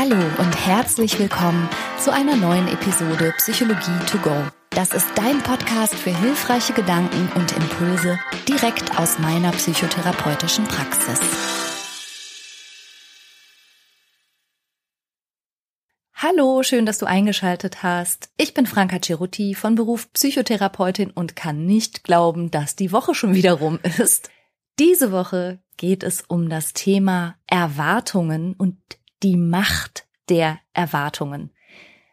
[0.00, 4.30] Hallo und herzlich willkommen zu einer neuen Episode Psychologie to go.
[4.70, 8.16] Das ist dein Podcast für hilfreiche Gedanken und Impulse
[8.46, 11.18] direkt aus meiner psychotherapeutischen Praxis.
[16.14, 18.30] Hallo, schön, dass du eingeschaltet hast.
[18.36, 23.34] Ich bin Franka Cerutti von Beruf Psychotherapeutin und kann nicht glauben, dass die Woche schon
[23.34, 24.30] wieder rum ist.
[24.78, 28.76] Diese Woche geht es um das Thema Erwartungen und
[29.22, 31.50] die Macht der Erwartungen.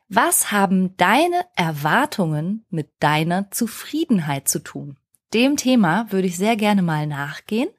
[0.07, 4.97] Was haben deine Erwartungen mit deiner Zufriedenheit zu tun?
[5.33, 7.69] Dem Thema würde ich sehr gerne mal nachgehen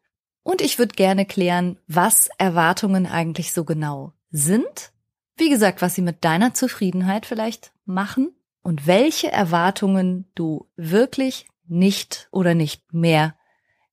[0.43, 4.93] und ich würde gerne klären, was Erwartungen eigentlich so genau sind.
[5.37, 12.29] Wie gesagt, was sie mit deiner Zufriedenheit vielleicht machen und welche Erwartungen du wirklich nicht
[12.31, 13.37] oder nicht mehr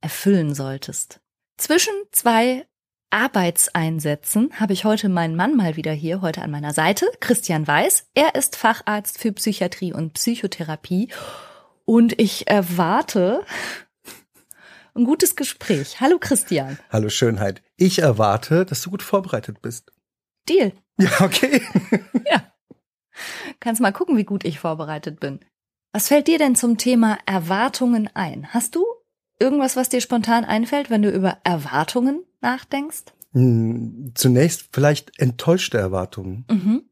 [0.02, 1.22] erfüllen solltest.
[1.58, 2.66] Zwischen zwei
[3.13, 8.08] Arbeitseinsätzen habe ich heute meinen Mann mal wieder hier, heute an meiner Seite, Christian Weiß.
[8.16, 11.09] Er ist Facharzt für Psychiatrie und Psychotherapie
[11.86, 13.45] und ich erwarte
[14.95, 16.02] ein gutes Gespräch.
[16.02, 16.80] Hallo Christian.
[16.89, 17.61] Hallo Schönheit.
[17.78, 19.91] Ich erwarte, dass du gut vorbereitet bist.
[20.50, 20.72] Deal.
[20.97, 21.61] Ja, okay.
[22.25, 22.52] ja.
[23.59, 25.39] Kannst mal gucken, wie gut ich vorbereitet bin.
[25.91, 28.52] Was fällt dir denn zum Thema Erwartungen ein?
[28.52, 28.84] Hast du
[29.44, 33.03] irgendwas, was dir spontan einfällt, wenn du über Erwartungen nachdenkst?
[33.33, 36.45] Hm, zunächst vielleicht enttäuschte Erwartungen.
[36.50, 36.83] Mhm.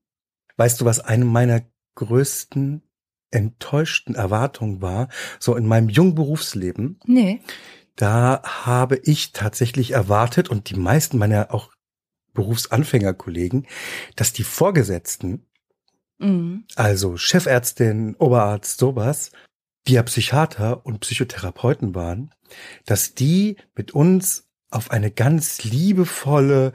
[0.57, 1.61] Weißt du, was eine meiner
[1.95, 2.83] größten
[3.31, 5.07] enttäuschten Erwartungen war,
[5.39, 6.99] so in meinem jungen Berufsleben?
[7.05, 7.41] Nee.
[7.95, 11.71] Da habe ich tatsächlich erwartet und die meisten meiner auch
[12.33, 13.67] Berufsanfängerkollegen,
[14.15, 15.45] dass die Vorgesetzten,
[16.17, 16.65] mhm.
[16.75, 19.31] also Chefärztin, Oberarzt, sowas,
[19.87, 22.31] die ja Psychiater und Psychotherapeuten waren,
[22.85, 26.73] dass die mit uns auf eine ganz liebevolle,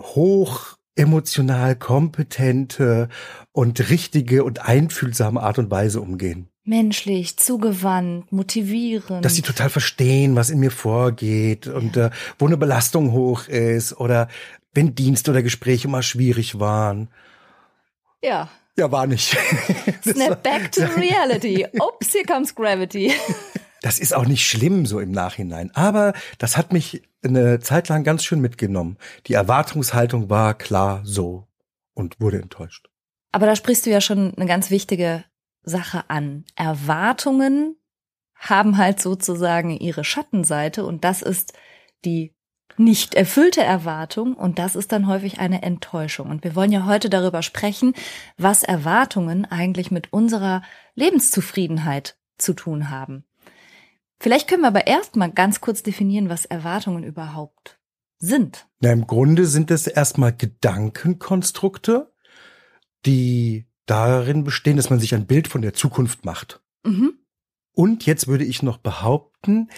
[0.00, 3.08] hoch emotional kompetente
[3.52, 6.48] und richtige und einfühlsame Art und Weise umgehen.
[6.64, 9.24] Menschlich, zugewandt, motivierend.
[9.24, 13.98] Dass sie total verstehen, was in mir vorgeht und äh, wo eine Belastung hoch ist
[13.98, 14.28] oder
[14.74, 17.08] wenn Dienst oder Gespräche mal schwierig waren.
[18.22, 18.50] Ja.
[18.78, 19.36] Ja, war nicht.
[20.04, 21.66] Snap back to reality.
[21.80, 23.12] Oops, here comes gravity.
[23.80, 25.70] Das ist auch nicht schlimm so im Nachhinein.
[25.72, 28.98] Aber das hat mich eine Zeit lang ganz schön mitgenommen.
[29.28, 31.46] Die Erwartungshaltung war klar so
[31.94, 32.88] und wurde enttäuscht.
[33.30, 35.22] Aber da sprichst du ja schon eine ganz wichtige
[35.62, 36.44] Sache an.
[36.56, 37.76] Erwartungen
[38.34, 41.52] haben halt sozusagen ihre Schattenseite und das ist
[42.04, 42.34] die
[42.78, 46.30] nicht erfüllte Erwartung und das ist dann häufig eine Enttäuschung.
[46.30, 47.94] Und wir wollen ja heute darüber sprechen,
[48.36, 50.62] was Erwartungen eigentlich mit unserer
[50.94, 53.24] Lebenszufriedenheit zu tun haben.
[54.20, 57.78] Vielleicht können wir aber erstmal ganz kurz definieren, was Erwartungen überhaupt
[58.18, 58.66] sind.
[58.80, 62.12] Na, im Grunde sind es erstmal Gedankenkonstrukte,
[63.06, 66.60] die darin bestehen, dass man sich ein Bild von der Zukunft macht.
[66.84, 67.14] Mhm.
[67.72, 69.68] Und jetzt würde ich noch behaupten,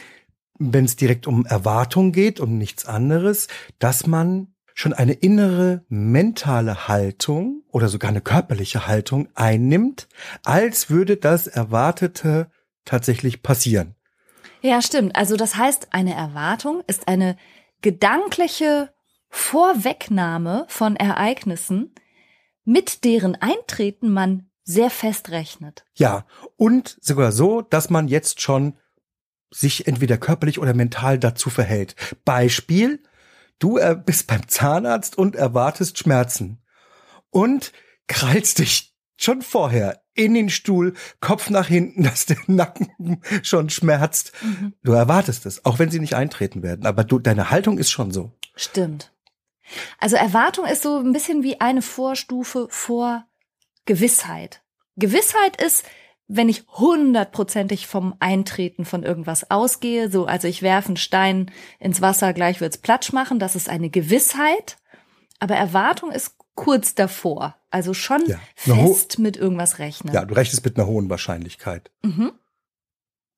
[0.60, 3.48] wenn es direkt um Erwartung geht und nichts anderes,
[3.78, 10.06] dass man schon eine innere mentale Haltung oder sogar eine körperliche Haltung einnimmt,
[10.44, 12.50] als würde das Erwartete
[12.84, 13.94] tatsächlich passieren.
[14.60, 15.16] Ja, stimmt.
[15.16, 17.36] Also das heißt, eine Erwartung ist eine
[17.80, 18.92] gedankliche
[19.30, 21.94] Vorwegnahme von Ereignissen,
[22.64, 25.84] mit deren Eintreten man sehr fest rechnet.
[25.94, 26.26] Ja,
[26.56, 28.74] und sogar so, dass man jetzt schon
[29.50, 31.96] sich entweder körperlich oder mental dazu verhält.
[32.24, 33.02] Beispiel,
[33.58, 36.62] du äh, bist beim Zahnarzt und erwartest Schmerzen
[37.30, 37.72] und
[38.06, 44.32] krallst dich schon vorher in den Stuhl, Kopf nach hinten, dass der Nacken schon schmerzt.
[44.42, 44.74] Mhm.
[44.82, 48.10] Du erwartest es, auch wenn sie nicht eintreten werden, aber du, deine Haltung ist schon
[48.10, 48.32] so.
[48.56, 49.12] Stimmt.
[49.98, 53.24] Also Erwartung ist so ein bisschen wie eine Vorstufe vor
[53.86, 54.62] Gewissheit.
[54.96, 55.84] Gewissheit ist,
[56.32, 62.00] wenn ich hundertprozentig vom Eintreten von irgendwas ausgehe, so, also ich werfe einen Stein ins
[62.00, 64.78] Wasser, gleich wird's platsch machen, das ist eine Gewissheit.
[65.40, 67.56] Aber Erwartung ist kurz davor.
[67.70, 70.14] Also schon ja, fest mit irgendwas rechnen.
[70.14, 71.90] Ja, du rechnest mit einer hohen Wahrscheinlichkeit.
[72.02, 72.32] Mhm.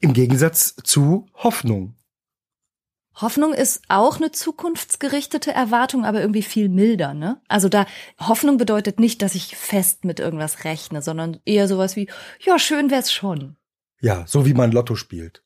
[0.01, 1.95] Im Gegensatz zu Hoffnung.
[3.15, 7.41] Hoffnung ist auch eine zukunftsgerichtete Erwartung, aber irgendwie viel milder, ne?
[7.49, 7.87] Also da
[8.19, 12.09] Hoffnung bedeutet nicht, dass ich fest mit irgendwas rechne, sondern eher sowas wie
[12.41, 13.57] ja, schön wär's schon.
[14.01, 15.45] Ja, so wie man Lotto spielt.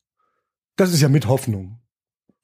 [0.77, 1.81] Das ist ja mit Hoffnung.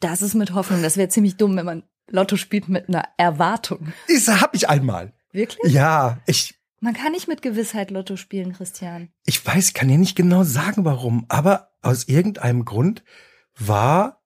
[0.01, 3.93] Das ist mit Hoffnung, das wäre ziemlich dumm, wenn man Lotto spielt mit einer Erwartung.
[4.09, 5.13] Ist hab ich einmal.
[5.31, 5.73] Wirklich?
[5.73, 9.11] Ja, ich man kann nicht mit Gewissheit Lotto spielen, Christian.
[9.25, 13.05] Ich weiß, kann dir nicht genau sagen, warum, aber aus irgendeinem Grund
[13.57, 14.22] war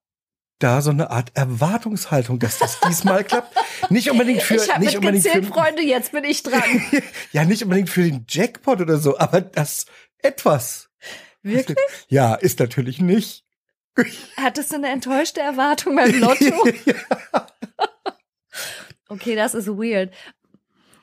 [0.59, 3.55] da so eine Art Erwartungshaltung, dass das diesmal klappt.
[3.89, 6.63] Nicht unbedingt für ich nicht unbedingt gezählt, für Freunde, jetzt bin ich dran.
[7.31, 9.85] ja nicht unbedingt für den Jackpot oder so, aber das
[10.19, 10.89] etwas.
[11.43, 11.77] Wirklich?
[12.09, 13.45] Ja, ist natürlich nicht.
[14.37, 16.53] Hattest du eine enttäuschte Erwartung beim Lotto?
[19.09, 20.13] okay, das ist weird.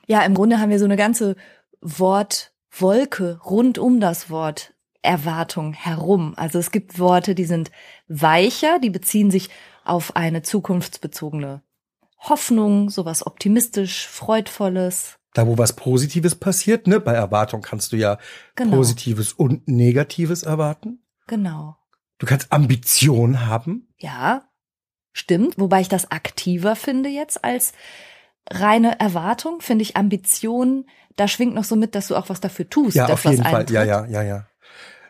[0.07, 1.35] Ja, im Grunde haben wir so eine ganze
[1.81, 4.74] Wortwolke rund um das Wort
[5.05, 6.33] Erwartung herum.
[6.35, 7.71] Also es gibt Worte, die sind
[8.07, 9.49] weicher, die beziehen sich
[9.85, 11.61] auf eine zukunftsbezogene
[12.19, 15.17] Hoffnung, sowas optimistisch, freudvolles.
[15.33, 16.99] Da, wo was Positives passiert, ne?
[16.99, 18.17] Bei Erwartung kannst du ja
[18.55, 18.77] genau.
[18.77, 21.03] Positives und Negatives erwarten.
[21.27, 21.77] Genau.
[22.17, 23.93] Du kannst Ambition haben.
[23.97, 24.43] Ja,
[25.11, 25.59] stimmt.
[25.59, 27.73] Wobei ich das aktiver finde jetzt als
[28.49, 29.61] reine Erwartung.
[29.61, 30.85] Finde ich Ambition,
[31.15, 32.95] da schwingt noch so mit, dass du auch was dafür tust.
[32.95, 33.65] Ja, auf jeden Fall.
[33.69, 34.47] Ja, ja, ja, ja.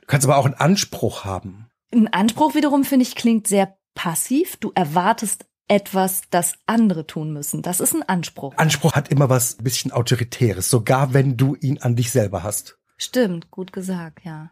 [0.05, 1.67] Du kannst aber auch einen Anspruch haben.
[1.91, 4.57] Ein Anspruch wiederum, finde ich, klingt sehr passiv.
[4.57, 7.63] Du erwartest etwas, das andere tun müssen.
[7.63, 8.53] Das ist ein Anspruch.
[8.57, 12.77] Anspruch hat immer was ein bisschen Autoritäres, sogar wenn du ihn an dich selber hast.
[12.97, 14.51] Stimmt, gut gesagt, ja.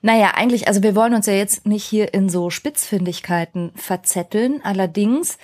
[0.00, 4.60] Naja, eigentlich, also wir wollen uns ja jetzt nicht hier in so Spitzfindigkeiten verzetteln.
[4.62, 5.38] Allerdings,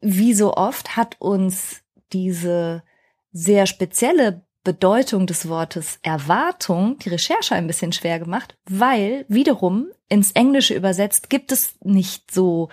[0.00, 1.82] wie so oft hat uns
[2.14, 2.82] diese
[3.30, 10.32] sehr spezielle Bedeutung des Wortes Erwartung die Recherche ein bisschen schwer gemacht, weil wiederum ins
[10.32, 12.70] Englische übersetzt gibt es nicht so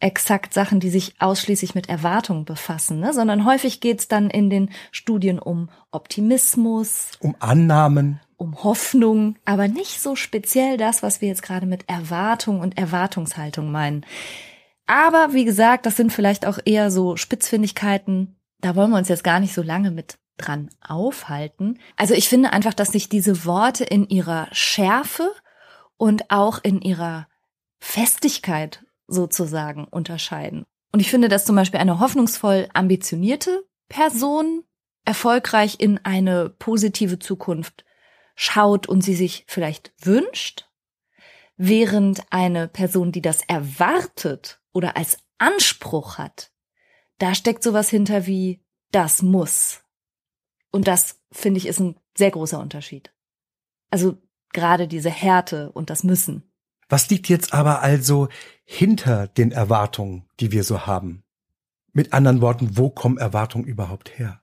[0.00, 3.12] exakt Sachen, die sich ausschließlich mit Erwartung befassen, ne?
[3.12, 10.00] sondern häufig geht's dann in den Studien um Optimismus, um Annahmen, um Hoffnung, aber nicht
[10.00, 14.04] so speziell das, was wir jetzt gerade mit Erwartung und Erwartungshaltung meinen.
[14.86, 18.36] Aber wie gesagt, das sind vielleicht auch eher so Spitzfindigkeiten.
[18.60, 21.78] Da wollen wir uns jetzt gar nicht so lange mit dran aufhalten.
[21.96, 25.30] Also ich finde einfach, dass sich diese Worte in ihrer Schärfe
[25.96, 27.28] und auch in ihrer
[27.78, 30.64] Festigkeit sozusagen unterscheiden.
[30.92, 34.64] Und ich finde, dass zum Beispiel eine hoffnungsvoll ambitionierte Person
[35.04, 37.84] erfolgreich in eine positive Zukunft
[38.34, 40.68] schaut und sie sich vielleicht wünscht,
[41.56, 46.50] während eine Person, die das erwartet oder als Anspruch hat,
[47.18, 49.82] da steckt sowas hinter wie das muss.
[50.76, 53.12] Und das, finde ich, ist ein sehr großer Unterschied.
[53.90, 54.18] Also
[54.52, 56.42] gerade diese Härte und das Müssen.
[56.88, 58.28] Was liegt jetzt aber also
[58.64, 61.24] hinter den Erwartungen, die wir so haben?
[61.92, 64.40] Mit anderen Worten, wo kommen Erwartungen überhaupt her?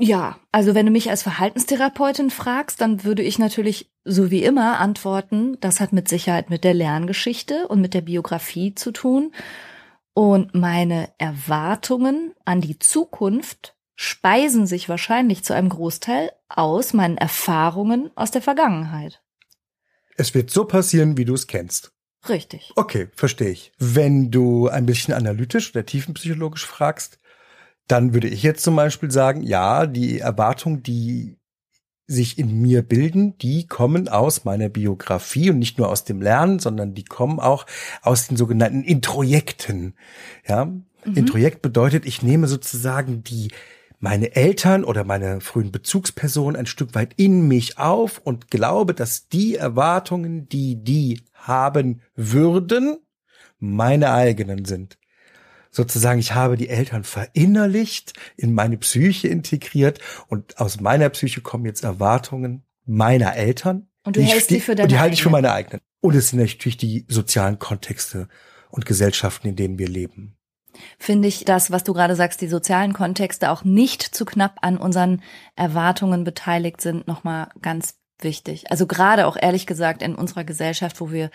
[0.00, 4.78] Ja, also wenn du mich als Verhaltenstherapeutin fragst, dann würde ich natürlich so wie immer
[4.78, 9.32] antworten, das hat mit Sicherheit mit der Lerngeschichte und mit der Biografie zu tun.
[10.14, 18.12] Und meine Erwartungen an die Zukunft speisen sich wahrscheinlich zu einem Großteil aus meinen Erfahrungen
[18.14, 19.20] aus der Vergangenheit.
[20.16, 21.90] Es wird so passieren, wie du es kennst.
[22.28, 22.72] Richtig.
[22.76, 23.72] Okay, verstehe ich.
[23.76, 27.18] Wenn du ein bisschen analytisch oder tiefenpsychologisch fragst,
[27.88, 31.36] dann würde ich jetzt zum Beispiel sagen, ja, die Erwartungen, die
[32.06, 36.60] sich in mir bilden, die kommen aus meiner Biografie und nicht nur aus dem Lernen,
[36.60, 37.66] sondern die kommen auch
[38.02, 39.94] aus den sogenannten Introjekten.
[40.46, 40.82] Ja, mhm.
[41.14, 43.50] Introjekt bedeutet, ich nehme sozusagen die
[44.00, 49.28] meine Eltern oder meine frühen Bezugspersonen ein Stück weit in mich auf und glaube, dass
[49.28, 52.98] die Erwartungen, die die haben würden,
[53.58, 54.98] meine eigenen sind.
[55.70, 61.66] Sozusagen, ich habe die Eltern verinnerlicht, in meine Psyche integriert und aus meiner Psyche kommen
[61.66, 63.88] jetzt Erwartungen meiner Eltern.
[64.04, 65.80] Und du hältst die für deine Und die halte ich für meine eigenen.
[66.00, 68.28] Und es sind natürlich die sozialen Kontexte
[68.70, 70.37] und Gesellschaften, in denen wir leben
[70.98, 74.76] finde ich das, was du gerade sagst, die sozialen Kontexte auch nicht zu knapp an
[74.76, 75.22] unseren
[75.56, 78.70] Erwartungen beteiligt sind, nochmal ganz wichtig.
[78.70, 81.30] Also gerade auch ehrlich gesagt in unserer Gesellschaft, wo wir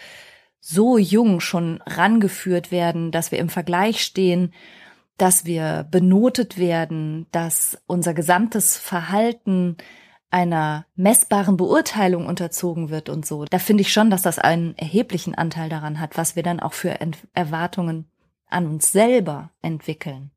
[0.60, 4.54] so jung schon rangeführt werden, dass wir im Vergleich stehen,
[5.18, 9.78] dass wir benotet werden, dass unser gesamtes Verhalten
[10.32, 13.46] einer messbaren Beurteilung unterzogen wird und so.
[13.46, 16.74] Da finde ich schon, dass das einen erheblichen Anteil daran hat, was wir dann auch
[16.74, 16.98] für
[17.34, 18.10] Erwartungen
[18.54, 20.32] an uns selber entwickeln.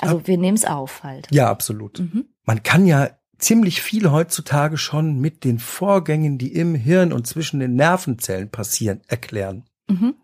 [0.00, 1.28] Also wir nehmen es auf halt.
[1.30, 1.98] Ja, absolut.
[1.98, 2.26] Mhm.
[2.44, 7.60] Man kann ja ziemlich viel heutzutage schon mit den Vorgängen, die im Hirn und zwischen
[7.60, 9.64] den Nervenzellen passieren, erklären.
[9.88, 10.14] Mhm.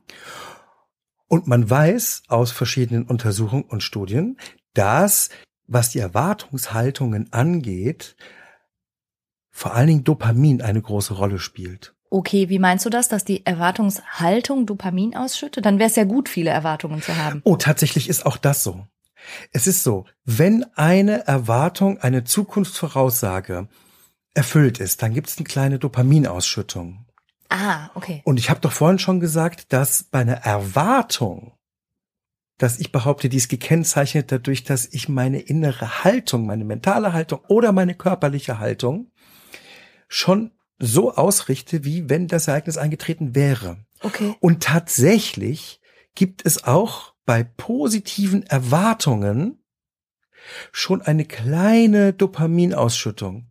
[1.26, 4.37] Und man weiß aus verschiedenen Untersuchungen und Studien,
[4.75, 5.31] dass,
[5.66, 8.16] was die Erwartungshaltungen angeht,
[9.50, 11.95] vor allen Dingen Dopamin eine große Rolle spielt.
[12.14, 15.66] Okay, wie meinst du das, dass die Erwartungshaltung Dopamin ausschüttet?
[15.66, 17.40] Dann wäre es ja gut, viele Erwartungen zu haben.
[17.42, 18.87] Oh, tatsächlich ist auch das so.
[19.50, 23.66] Es ist so, wenn eine Erwartung, eine Zukunftsvoraussage
[24.33, 27.04] erfüllt ist, dann gibt es eine kleine Dopaminausschüttung.
[27.49, 28.23] Ah, okay.
[28.25, 31.54] Und ich habe doch vorhin schon gesagt, dass bei einer Erwartung,
[32.59, 37.40] dass ich behaupte, die ist gekennzeichnet dadurch, dass ich meine innere Haltung, meine mentale Haltung
[37.49, 39.11] oder meine körperliche Haltung
[40.06, 43.78] schon so ausrichte, wie wenn das Ereignis eingetreten wäre.
[44.00, 44.35] Okay.
[44.40, 45.81] Und tatsächlich
[46.14, 49.59] gibt es auch bei positiven Erwartungen
[50.73, 53.50] schon eine kleine Dopaminausschüttung.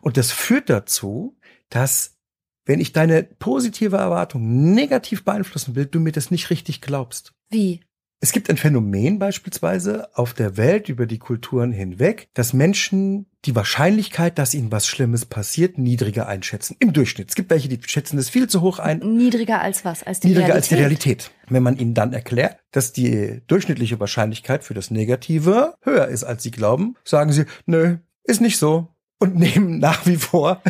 [0.00, 1.38] Und das führt dazu,
[1.70, 2.18] dass
[2.64, 7.34] wenn ich deine positive Erwartung negativ beeinflussen will, du mir das nicht richtig glaubst.
[7.48, 7.80] Wie?
[8.24, 13.56] Es gibt ein Phänomen beispielsweise auf der Welt über die Kulturen hinweg, dass Menschen die
[13.56, 16.76] Wahrscheinlichkeit, dass ihnen was Schlimmes passiert, niedriger einschätzen.
[16.78, 17.30] Im Durchschnitt.
[17.30, 19.00] Es gibt welche, die schätzen das viel zu hoch ein.
[19.00, 20.04] Niedriger als was?
[20.04, 20.62] Als die niedriger Realität?
[20.62, 21.30] als die Realität.
[21.48, 26.44] Wenn man ihnen dann erklärt, dass die durchschnittliche Wahrscheinlichkeit für das Negative höher ist, als
[26.44, 28.94] sie glauben, sagen sie, nö, ist nicht so.
[29.18, 30.62] Und nehmen nach wie vor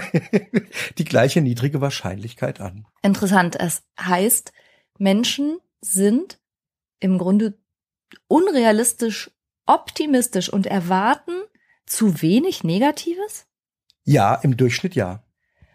[0.96, 2.86] die gleiche niedrige Wahrscheinlichkeit an.
[3.02, 3.60] Interessant.
[3.60, 4.54] Es heißt,
[4.96, 6.38] Menschen sind
[7.02, 7.58] im Grunde
[8.28, 9.30] unrealistisch
[9.66, 11.32] optimistisch und erwarten
[11.86, 13.46] zu wenig Negatives?
[14.04, 15.24] Ja, im Durchschnitt ja.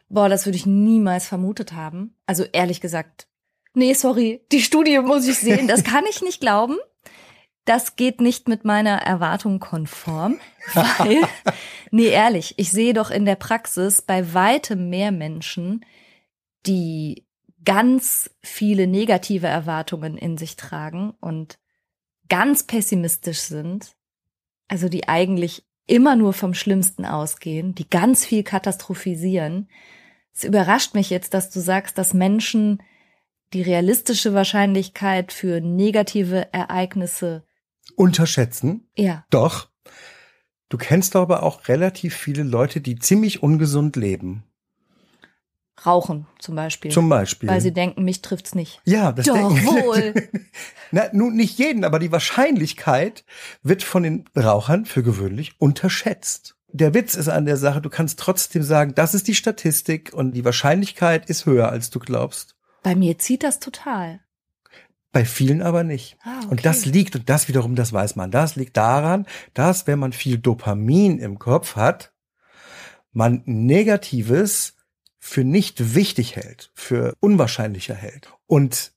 [0.10, 2.16] Boah, das würde ich niemals vermutet haben.
[2.26, 3.28] Also ehrlich gesagt,
[3.74, 6.78] nee, sorry, die Studie muss ich sehen, das kann ich nicht glauben.
[7.66, 10.40] Das geht nicht mit meiner Erwartung konform,
[10.74, 11.22] weil,
[11.92, 15.86] nee, ehrlich, ich sehe doch in der Praxis bei weitem mehr Menschen,
[16.66, 17.27] die
[17.68, 21.60] ganz viele negative Erwartungen in sich tragen und
[22.30, 23.92] ganz pessimistisch sind,
[24.70, 29.68] also die eigentlich immer nur vom Schlimmsten ausgehen, die ganz viel katastrophisieren.
[30.34, 32.82] Es überrascht mich jetzt, dass du sagst, dass Menschen
[33.52, 37.44] die realistische Wahrscheinlichkeit für negative Ereignisse
[37.98, 38.88] unterschätzen.
[38.96, 39.26] Ja.
[39.30, 39.68] Doch.
[40.70, 44.47] Du kennst aber auch relativ viele Leute, die ziemlich ungesund leben.
[45.86, 46.92] Rauchen zum Beispiel.
[46.92, 47.50] Zum Beispiel.
[47.50, 48.82] Weil sie denken, mich trifft's nicht.
[48.86, 50.14] Ja, das Doch denken wohl.
[50.92, 53.26] Na, nun nicht jeden, aber die Wahrscheinlichkeit
[53.62, 56.56] wird von den Rauchern für gewöhnlich unterschätzt.
[56.70, 60.34] Der Witz ist an der Sache, du kannst trotzdem sagen, das ist die Statistik und
[60.34, 62.56] die Wahrscheinlichkeit ist höher, als du glaubst.
[62.84, 64.20] Bei mir zieht das total.
[65.12, 66.18] Bei vielen aber nicht.
[66.24, 66.48] Ah, okay.
[66.50, 70.12] Und das liegt, und das wiederum, das weiß man, das liegt daran, dass wenn man
[70.12, 72.14] viel Dopamin im Kopf hat,
[73.14, 74.77] man Negatives
[75.28, 78.32] für nicht wichtig hält, für unwahrscheinlicher hält.
[78.46, 78.94] Und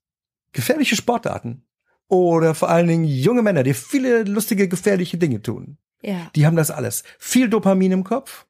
[0.53, 1.65] gefährliche Sportarten
[2.07, 6.31] oder vor allen Dingen junge Männer, die viele lustige, gefährliche Dinge tun, Ja.
[6.35, 7.03] die haben das alles.
[7.19, 8.45] Viel Dopamin im Kopf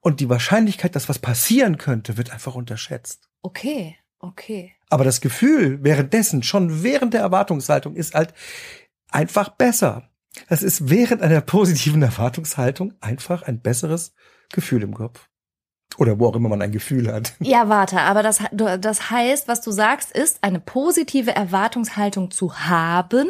[0.00, 3.30] und die Wahrscheinlichkeit, dass was passieren könnte, wird einfach unterschätzt.
[3.40, 4.74] Okay, okay.
[4.90, 8.34] Aber das Gefühl währenddessen, schon während der Erwartungshaltung, ist halt
[9.10, 10.10] einfach besser.
[10.50, 14.12] Das ist während einer positiven Erwartungshaltung einfach ein besseres
[14.50, 15.28] Gefühl im Kopf.
[15.98, 17.34] Oder wo auch immer man ein Gefühl hat.
[17.40, 23.28] Ja, warte, aber das, das heißt, was du sagst, ist, eine positive Erwartungshaltung zu haben,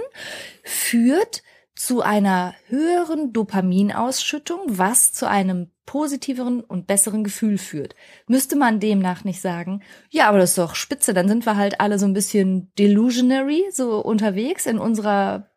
[0.62, 1.42] führt
[1.74, 7.96] zu einer höheren Dopaminausschüttung, was zu einem positiveren und besseren Gefühl führt.
[8.26, 11.80] Müsste man demnach nicht sagen, ja, aber das ist doch spitze, dann sind wir halt
[11.80, 15.50] alle so ein bisschen delusionary, so unterwegs in unserer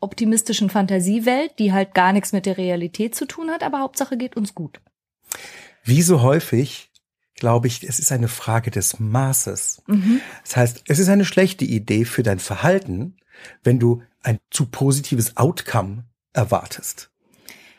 [0.00, 4.36] optimistischen Fantasiewelt, die halt gar nichts mit der Realität zu tun hat, aber Hauptsache geht
[4.36, 4.80] uns gut.
[5.84, 6.90] Wie so häufig,
[7.34, 9.82] glaube ich, es ist eine Frage des Maßes.
[9.86, 10.20] Mhm.
[10.44, 13.16] Das heißt, es ist eine schlechte Idee für dein Verhalten,
[13.62, 17.09] wenn du ein zu positives Outcome erwartest.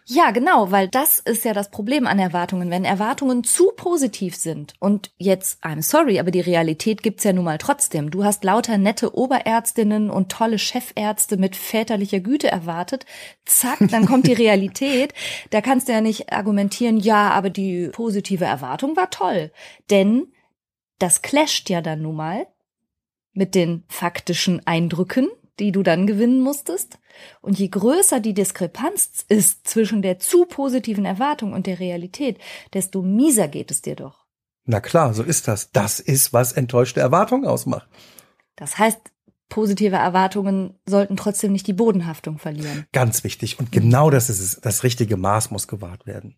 [0.06, 2.72] Ja, genau, weil das ist ja das Problem an Erwartungen.
[2.72, 7.46] Wenn Erwartungen zu positiv sind und jetzt, I'm sorry, aber die Realität gibt's ja nun
[7.46, 8.10] mal trotzdem.
[8.10, 13.06] Du hast lauter nette Oberärztinnen und tolle Chefärzte mit väterlicher Güte erwartet.
[13.46, 15.14] Zack, dann kommt die Realität.
[15.52, 19.52] Da kannst du ja nicht argumentieren, ja, aber die positive Erwartung war toll.
[19.92, 20.34] Denn
[20.98, 22.48] das clasht ja dann nun mal
[23.34, 25.30] mit den faktischen Eindrücken,
[25.60, 26.98] die du dann gewinnen musstest.
[27.42, 32.38] Und je größer die Diskrepanz ist zwischen der zu positiven Erwartung und der Realität,
[32.74, 34.26] desto mieser geht es dir doch.
[34.66, 35.72] Na klar, so ist das.
[35.72, 37.88] Das ist, was enttäuschte Erwartungen ausmacht.
[38.56, 39.00] Das heißt,
[39.50, 42.86] positive Erwartungen sollten trotzdem nicht die Bodenhaftung verlieren.
[42.94, 43.60] Ganz wichtig.
[43.60, 44.62] Und genau das ist es.
[44.62, 46.38] Das richtige Maß muss gewahrt werden.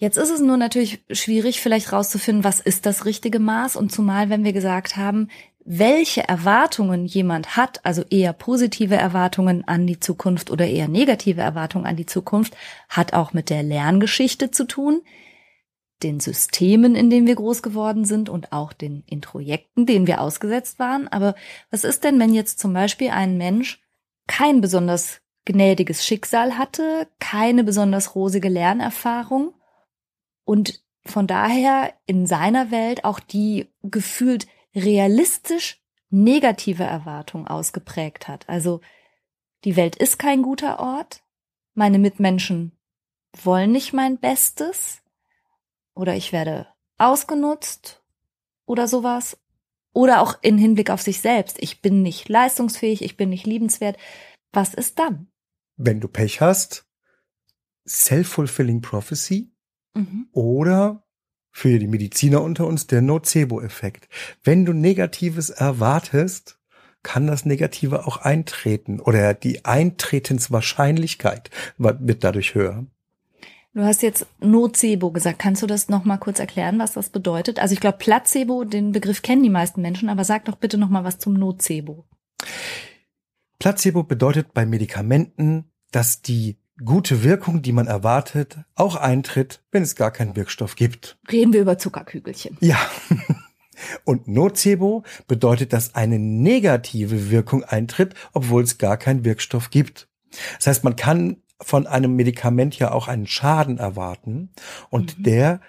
[0.00, 4.30] Jetzt ist es nur natürlich schwierig, vielleicht rauszufinden, was ist das richtige Maß und zumal,
[4.30, 5.28] wenn wir gesagt haben,
[5.70, 11.84] welche Erwartungen jemand hat, also eher positive Erwartungen an die Zukunft oder eher negative Erwartungen
[11.84, 12.56] an die Zukunft,
[12.88, 15.02] hat auch mit der Lerngeschichte zu tun,
[16.02, 20.78] den Systemen, in denen wir groß geworden sind und auch den Introjekten, denen wir ausgesetzt
[20.78, 21.06] waren.
[21.06, 21.34] Aber
[21.70, 23.78] was ist denn, wenn jetzt zum Beispiel ein Mensch
[24.26, 29.52] kein besonders gnädiges Schicksal hatte, keine besonders rosige Lernerfahrung
[30.44, 38.48] und von daher in seiner Welt auch die gefühlt realistisch negative Erwartung ausgeprägt hat.
[38.48, 38.80] Also
[39.64, 41.22] die Welt ist kein guter Ort,
[41.74, 42.72] meine Mitmenschen
[43.44, 45.02] wollen nicht mein Bestes
[45.94, 48.02] oder ich werde ausgenutzt
[48.66, 49.38] oder sowas.
[49.92, 51.56] Oder auch in Hinblick auf sich selbst.
[51.60, 53.96] Ich bin nicht leistungsfähig, ich bin nicht liebenswert.
[54.52, 55.28] Was ist dann?
[55.76, 56.86] Wenn du Pech hast,
[57.86, 59.50] self-fulfilling prophecy
[59.94, 60.28] mhm.
[60.32, 61.07] oder
[61.50, 64.08] für die Mediziner unter uns der Nocebo-Effekt.
[64.44, 66.58] Wenn du Negatives erwartest,
[67.02, 72.86] kann das Negative auch eintreten oder die Eintretenswahrscheinlichkeit wird dadurch höher.
[73.74, 75.38] Du hast jetzt Nocebo gesagt.
[75.38, 77.60] Kannst du das noch mal kurz erklären, was das bedeutet?
[77.60, 80.88] Also ich glaube Placebo, den Begriff kennen die meisten Menschen, aber sag doch bitte noch
[80.88, 82.04] mal was zum Nocebo.
[83.58, 89.96] Placebo bedeutet bei Medikamenten, dass die gute Wirkung, die man erwartet, auch eintritt, wenn es
[89.96, 91.18] gar keinen Wirkstoff gibt.
[91.30, 92.56] Reden wir über Zuckerkügelchen.
[92.60, 92.78] Ja.
[94.04, 100.08] Und Nocebo bedeutet, dass eine negative Wirkung eintritt, obwohl es gar keinen Wirkstoff gibt.
[100.56, 104.50] Das heißt, man kann von einem Medikament ja auch einen Schaden erwarten
[104.90, 105.22] und mhm.
[105.22, 105.60] der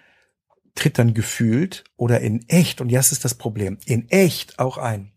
[0.75, 5.11] tritt dann gefühlt oder in echt, und das ist das Problem, in echt auch ein.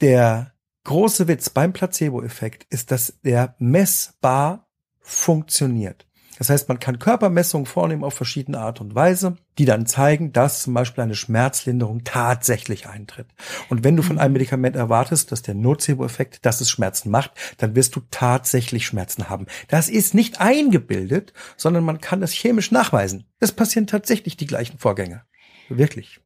[0.00, 0.52] Der
[0.84, 4.61] große Witz beim Placebo-Effekt ist, dass der messbar
[5.02, 6.06] funktioniert.
[6.38, 10.62] Das heißt, man kann Körpermessungen vornehmen auf verschiedene Art und Weise, die dann zeigen, dass
[10.62, 13.28] zum Beispiel eine Schmerzlinderung tatsächlich eintritt.
[13.68, 17.76] Und wenn du von einem Medikament erwartest, dass der Nocebo-Effekt, dass es Schmerzen macht, dann
[17.76, 19.46] wirst du tatsächlich Schmerzen haben.
[19.68, 23.24] Das ist nicht eingebildet, sondern man kann das chemisch nachweisen.
[23.38, 25.22] Es passieren tatsächlich die gleichen Vorgänge.
[25.68, 26.20] Wirklich.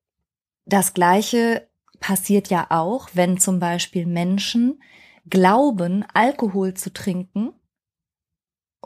[0.64, 1.68] Das Gleiche
[2.00, 4.82] passiert ja auch, wenn zum Beispiel Menschen
[5.28, 7.52] glauben, Alkohol zu trinken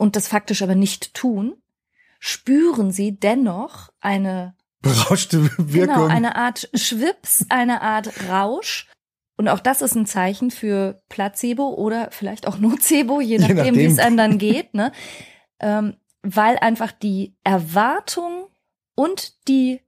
[0.00, 1.61] und das faktisch aber nicht tun,
[2.19, 5.73] spüren sie dennoch eine berauschte Wirkung.
[5.73, 8.88] Genau, eine Art Schwips, eine Art Rausch.
[9.37, 13.75] Und auch das ist ein Zeichen für Placebo oder vielleicht auch Nocebo, je nachdem, nachdem.
[13.75, 14.90] wie es einem dann geht, ne?
[15.61, 18.47] Ähm, weil einfach die Erwartung
[18.95, 19.83] und die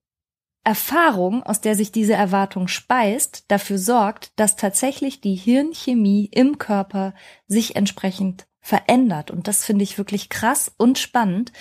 [0.63, 7.15] Erfahrung, aus der sich diese Erwartung speist, dafür sorgt, dass tatsächlich die Hirnchemie im Körper
[7.47, 9.31] sich entsprechend verändert.
[9.31, 11.53] Und das finde ich wirklich krass und spannend.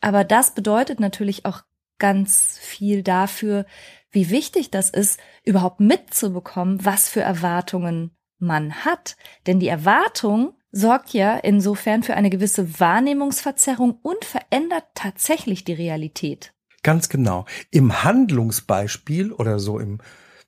[0.00, 1.62] Aber das bedeutet natürlich auch
[1.98, 3.66] ganz viel dafür,
[4.10, 9.16] wie wichtig das ist, überhaupt mitzubekommen, was für Erwartungen man hat.
[9.46, 16.52] Denn die Erwartung sorgt ja insofern für eine gewisse Wahrnehmungsverzerrung und verändert tatsächlich die Realität.
[16.82, 17.46] Ganz genau.
[17.70, 19.98] Im Handlungsbeispiel oder so im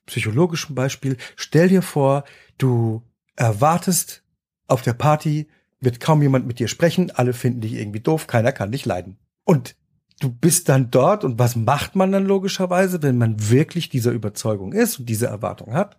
[0.05, 2.23] psychologischen Beispiel, stell dir vor,
[2.57, 3.03] du
[3.35, 4.23] erwartest
[4.67, 5.49] auf der Party
[5.81, 9.17] wird kaum jemand mit dir sprechen, alle finden dich irgendwie doof, keiner kann dich leiden.
[9.45, 9.75] Und
[10.19, 14.73] du bist dann dort und was macht man dann logischerweise, wenn man wirklich dieser Überzeugung
[14.73, 15.97] ist und diese Erwartung hat?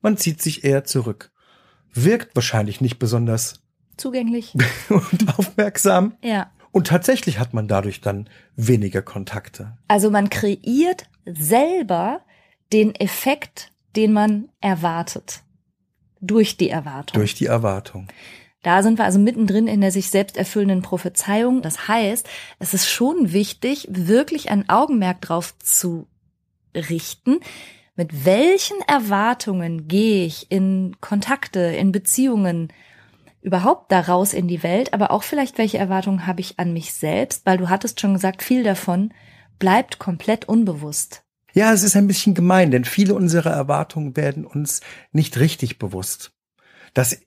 [0.00, 1.30] Man zieht sich eher zurück.
[1.92, 3.60] Wirkt wahrscheinlich nicht besonders
[3.96, 4.54] zugänglich
[4.88, 6.14] und aufmerksam.
[6.22, 6.50] Ja.
[6.70, 9.76] Und tatsächlich hat man dadurch dann weniger Kontakte.
[9.88, 12.20] Also man kreiert selber
[12.72, 15.42] den Effekt, den man erwartet.
[16.20, 17.14] Durch die Erwartung.
[17.18, 18.08] Durch die Erwartung.
[18.68, 21.62] Da sind wir also mittendrin in der sich selbst erfüllenden Prophezeiung.
[21.62, 22.28] Das heißt,
[22.58, 26.06] es ist schon wichtig, wirklich ein Augenmerk drauf zu
[26.74, 27.40] richten,
[27.96, 32.70] mit welchen Erwartungen gehe ich in Kontakte, in Beziehungen,
[33.40, 37.46] überhaupt daraus in die Welt, aber auch vielleicht, welche Erwartungen habe ich an mich selbst,
[37.46, 39.14] weil du hattest schon gesagt, viel davon
[39.58, 41.22] bleibt komplett unbewusst.
[41.54, 46.32] Ja, es ist ein bisschen gemein, denn viele unserer Erwartungen werden uns nicht richtig bewusst.
[46.92, 47.18] Das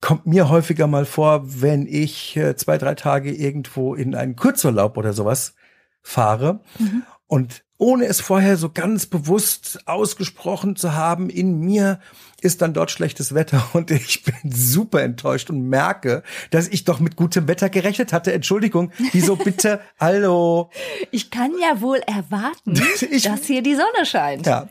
[0.00, 4.96] kommt mir häufiger mal vor, wenn ich äh, zwei, drei Tage irgendwo in einen Kurzurlaub
[4.96, 5.54] oder sowas
[6.02, 7.02] fahre mhm.
[7.26, 12.00] und ohne es vorher so ganz bewusst ausgesprochen zu haben, in mir
[12.40, 17.00] ist dann dort schlechtes Wetter und ich bin super enttäuscht und merke, dass ich doch
[17.00, 18.32] mit gutem Wetter gerechnet hatte.
[18.32, 19.80] Entschuldigung, wieso bitte?
[20.00, 20.70] Hallo.
[21.10, 24.46] Ich kann ja wohl erwarten, ich, dass hier die Sonne scheint.
[24.46, 24.68] Ja.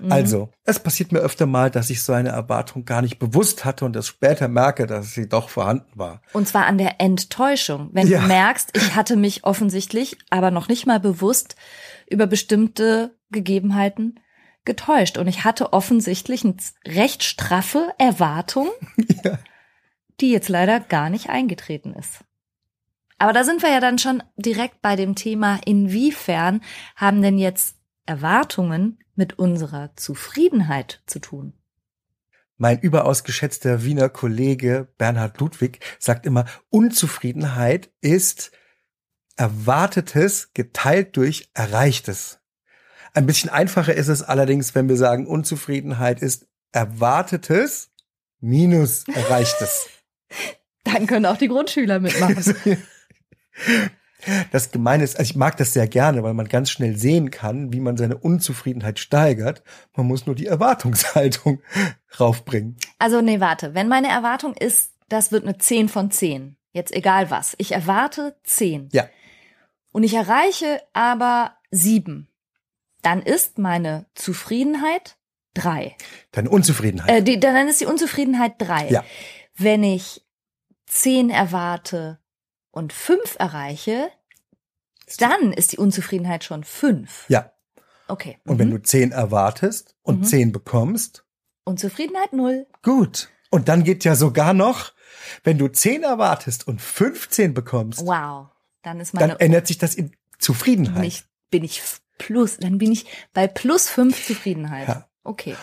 [0.00, 0.12] Mhm.
[0.12, 3.84] Also, es passiert mir öfter mal, dass ich so eine Erwartung gar nicht bewusst hatte
[3.84, 6.22] und das später merke, dass sie doch vorhanden war.
[6.32, 7.90] Und zwar an der Enttäuschung.
[7.92, 8.20] Wenn ja.
[8.20, 11.56] du merkst, ich hatte mich offensichtlich, aber noch nicht mal bewusst
[12.10, 14.20] über bestimmte Gegebenheiten
[14.64, 15.16] getäuscht.
[15.16, 18.68] Und ich hatte offensichtlich eine recht straffe Erwartung,
[19.24, 19.38] ja.
[20.20, 22.24] die jetzt leider gar nicht eingetreten ist.
[23.18, 26.62] Aber da sind wir ja dann schon direkt bei dem Thema, inwiefern
[26.96, 31.52] haben denn jetzt Erwartungen mit unserer Zufriedenheit zu tun?
[32.56, 38.52] Mein überaus geschätzter Wiener Kollege Bernhard Ludwig sagt immer, Unzufriedenheit ist
[39.36, 42.40] Erwartetes geteilt durch Erreichtes.
[43.14, 47.90] Ein bisschen einfacher ist es allerdings, wenn wir sagen, Unzufriedenheit ist Erwartetes
[48.40, 49.88] minus Erreichtes.
[50.84, 52.36] Dann können auch die Grundschüler mitmachen.
[54.52, 57.72] Das Gemeine ist, also ich mag das sehr gerne, weil man ganz schnell sehen kann,
[57.72, 59.62] wie man seine Unzufriedenheit steigert.
[59.96, 61.62] Man muss nur die Erwartungshaltung
[62.20, 62.76] raufbringen.
[62.98, 63.74] Also nee, warte.
[63.74, 66.56] Wenn meine Erwartung ist, das wird eine 10 von 10.
[66.72, 67.54] Jetzt egal was.
[67.58, 68.90] Ich erwarte 10.
[68.92, 69.08] Ja.
[69.92, 72.28] Und ich erreiche aber 7.
[73.02, 75.16] Dann ist meine Zufriedenheit
[75.54, 75.96] 3.
[76.32, 77.10] Deine Unzufriedenheit.
[77.10, 78.88] Äh, die, dann ist die Unzufriedenheit 3.
[78.90, 79.04] Ja.
[79.56, 80.24] Wenn ich
[80.86, 82.18] 10 erwarte
[82.70, 84.10] und 5 erreiche,
[85.18, 87.26] dann ist die Unzufriedenheit schon 5.
[87.28, 87.52] Ja.
[88.06, 88.38] Okay.
[88.44, 90.24] Und wenn du 10 erwartest und Mhm.
[90.24, 91.24] 10 bekommst,
[91.64, 92.66] Unzufriedenheit 0.
[92.82, 93.28] gut.
[93.50, 94.92] Und dann geht ja sogar noch,
[95.42, 98.48] wenn du 10 erwartest und 15 bekommst, Wow.
[98.82, 100.94] Dann ist dann meine ändert sich das in Zufriedenheit.
[100.94, 101.82] bin ich, bin ich
[102.18, 104.88] plus, dann bin ich bei plus 5 Zufriedenheit.
[104.88, 105.08] Ja.
[105.22, 105.56] Okay.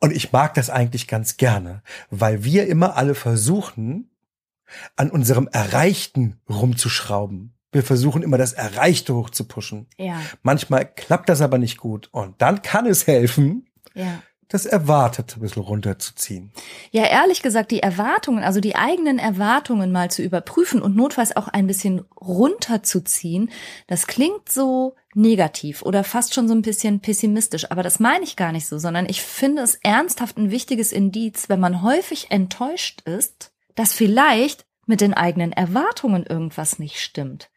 [0.00, 4.10] Und ich mag das eigentlich ganz gerne, weil wir immer alle versuchen,
[4.96, 7.54] an unserem Erreichten rumzuschrauben.
[7.72, 9.88] Wir versuchen immer das Erreichte hochzupuschen.
[9.98, 12.08] Ja, Manchmal klappt das aber nicht gut.
[12.12, 14.22] Und dann kann es helfen, ja.
[14.48, 16.52] Das Erwartete ein bisschen runterzuziehen.
[16.90, 21.48] Ja, ehrlich gesagt, die Erwartungen, also die eigenen Erwartungen mal zu überprüfen und notfalls auch
[21.48, 23.50] ein bisschen runterzuziehen,
[23.86, 28.36] das klingt so negativ oder fast schon so ein bisschen pessimistisch, aber das meine ich
[28.36, 33.02] gar nicht so, sondern ich finde es ernsthaft ein wichtiges Indiz, wenn man häufig enttäuscht
[33.02, 37.50] ist, dass vielleicht mit den eigenen Erwartungen irgendwas nicht stimmt.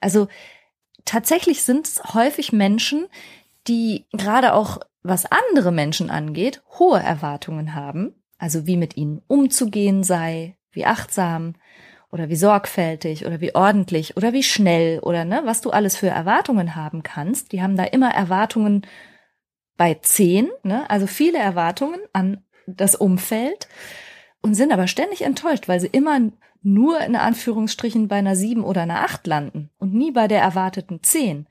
[0.00, 0.28] Also
[1.04, 3.06] tatsächlich sind es häufig Menschen,
[3.68, 10.04] die gerade auch was andere Menschen angeht, hohe Erwartungen haben, also wie mit ihnen umzugehen
[10.04, 11.54] sei, wie achtsam
[12.10, 16.08] oder wie sorgfältig oder wie ordentlich oder wie schnell oder ne, was du alles für
[16.08, 17.52] Erwartungen haben kannst.
[17.52, 18.86] Die haben da immer Erwartungen
[19.76, 23.68] bei zehn, ne, also viele Erwartungen an das Umfeld
[24.42, 26.20] und sind aber ständig enttäuscht, weil sie immer
[26.62, 31.02] nur in Anführungsstrichen bei einer sieben oder einer acht landen und nie bei der erwarteten
[31.02, 31.46] zehn.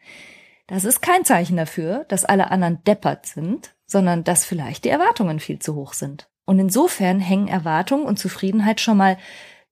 [0.72, 5.42] Das ist kein Zeichen dafür, dass alle anderen deppert sind, sondern dass vielleicht die Erwartungen
[5.42, 6.30] viel zu hoch sind.
[6.46, 9.18] Und insofern hängen Erwartung und Zufriedenheit schon mal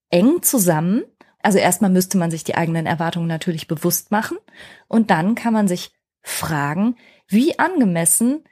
[0.10, 1.06] eng zusammen.
[1.42, 4.38] Also erstmal müsste man sich die eigenen Erwartungen natürlich bewusst machen
[4.90, 8.44] und dann kann man sich fragen, wie angemessen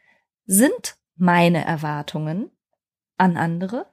[0.45, 2.49] sind meine Erwartungen
[3.17, 3.87] an andere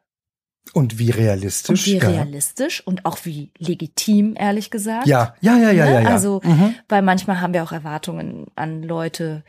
[0.73, 1.69] Und wie realistisch.
[1.81, 2.09] und wie ja.
[2.09, 5.07] realistisch und auch wie legitim, ehrlich gesagt.
[5.07, 5.93] Ja, ja, ja, ja, Ne?
[5.93, 6.09] ja, ja.
[6.09, 6.75] Also, mhm.
[6.89, 9.45] weil manchmal haben wir auch Erwartungen an Leute,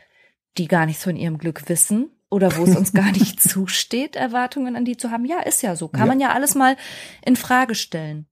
[0.58, 4.76] die gar nichts von ihrem Glück wissen oder wo es uns gar nicht zusteht, Erwartungen
[4.76, 5.24] an die zu haben.
[5.24, 5.88] Ja, ist ja so.
[5.88, 6.06] Kann Ja.
[6.06, 6.76] man ja alles mal
[7.24, 8.26] in Frage stellen.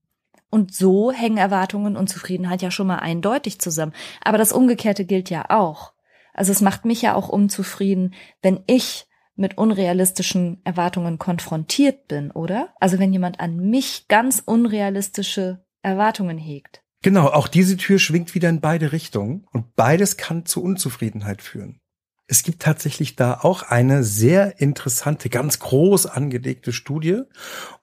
[0.51, 3.93] Und so hängen Erwartungen und Zufriedenheit ja schon mal eindeutig zusammen.
[4.23, 5.91] Aber das Umgekehrte gilt ja auch.
[6.33, 12.69] Also es macht mich ja auch unzufrieden, wenn ich mit unrealistischen Erwartungen konfrontiert bin, oder?
[12.79, 16.81] Also wenn jemand an mich ganz unrealistische Erwartungen hegt.
[17.01, 21.79] Genau, auch diese Tür schwingt wieder in beide Richtungen und beides kann zu Unzufriedenheit führen.
[22.27, 27.21] Es gibt tatsächlich da auch eine sehr interessante, ganz groß angelegte Studie.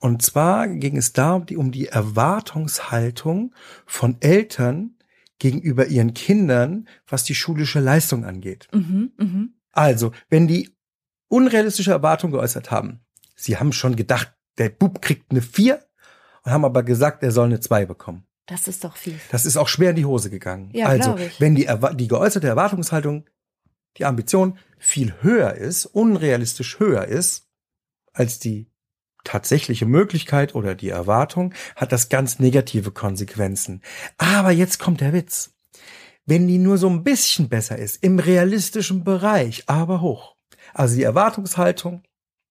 [0.01, 3.55] Und zwar ging es da um die, um die Erwartungshaltung
[3.87, 4.97] von Eltern
[5.39, 8.67] gegenüber ihren Kindern, was die schulische Leistung angeht.
[8.73, 9.55] Mhm, mhm.
[9.71, 10.75] Also, wenn die
[11.33, 13.01] unrealistische Erwartungen geäußert haben,
[13.35, 15.83] sie haben schon gedacht, der Bub kriegt eine 4
[16.45, 18.27] und haben aber gesagt, er soll eine 2 bekommen.
[18.47, 19.19] Das ist doch viel.
[19.31, 20.71] Das ist auch schwer in die Hose gegangen.
[20.75, 21.41] Ja, also, ich.
[21.41, 23.25] wenn die, die geäußerte Erwartungshaltung,
[23.97, 27.49] die Ambition viel höher ist, unrealistisch höher ist,
[28.13, 28.71] als die
[29.25, 33.81] tatsächliche Möglichkeit oder die Erwartung, hat das ganz negative Konsequenzen.
[34.19, 35.55] Aber jetzt kommt der Witz.
[36.27, 40.37] Wenn die nur so ein bisschen besser ist, im realistischen Bereich, aber hoch.
[40.75, 42.03] Also die Erwartungshaltung,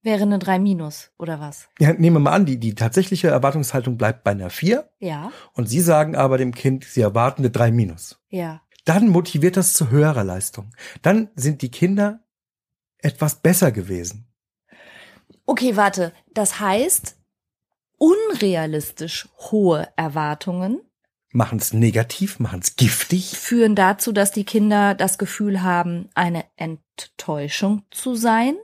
[0.03, 1.67] Wäre eine 3 minus, oder was?
[1.79, 5.69] ja, nehmen wir mal an, die, die tatsächliche Erwartungshaltung bleibt bei einer 4 Ja, und
[5.69, 8.19] Sie sagen aber dem Kind, Sie erwarten eine 3 minus.
[8.29, 8.61] ja.
[8.85, 10.73] dann motiviert das zu höherer Leistung.
[11.03, 12.21] Dann sind die Kinder
[12.97, 14.25] etwas besser gewesen.
[15.45, 16.13] Okay, warte.
[16.33, 17.15] Das heißt,
[17.99, 20.81] unrealistisch hohe Erwartungen
[21.33, 23.37] Machen es negativ, machen es giftig.
[23.37, 28.55] führen dazu, dass die Kinder das Gefühl haben, eine Enttäuschung zu sein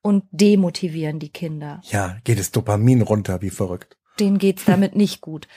[0.00, 1.80] und demotivieren die Kinder.
[1.84, 3.96] Ja, geht das Dopamin runter, wie verrückt.
[4.20, 5.48] Denen geht's damit nicht gut.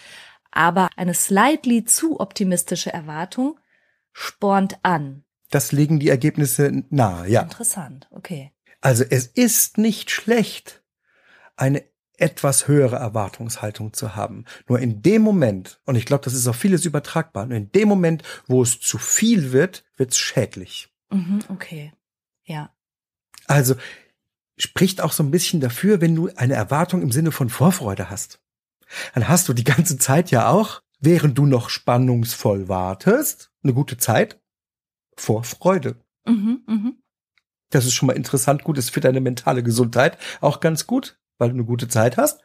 [0.52, 3.60] Aber eine slightly zu optimistische Erwartung
[4.14, 5.26] spornt an.
[5.52, 7.42] Das legen die Ergebnisse nahe, ja.
[7.42, 8.52] Interessant, okay.
[8.82, 10.84] Also es ist nicht schlecht,
[11.56, 11.84] eine
[12.17, 14.45] etwas höhere Erwartungshaltung zu haben.
[14.67, 17.88] Nur in dem Moment, und ich glaube, das ist auf vieles übertragbar, nur in dem
[17.88, 20.89] Moment, wo es zu viel wird, wird es schädlich.
[21.10, 21.93] Mhm, okay.
[22.43, 22.71] Ja.
[23.47, 23.75] Also
[24.58, 28.39] spricht auch so ein bisschen dafür, wenn du eine Erwartung im Sinne von Vorfreude hast.
[29.13, 33.97] Dann hast du die ganze Zeit ja auch, während du noch spannungsvoll wartest, eine gute
[33.97, 34.39] Zeit,
[35.17, 35.97] Vorfreude.
[36.25, 36.91] Mhm, mh.
[37.69, 41.50] Das ist schon mal interessant, gut, ist für deine mentale Gesundheit auch ganz gut, weil
[41.50, 42.41] du eine gute Zeit hast.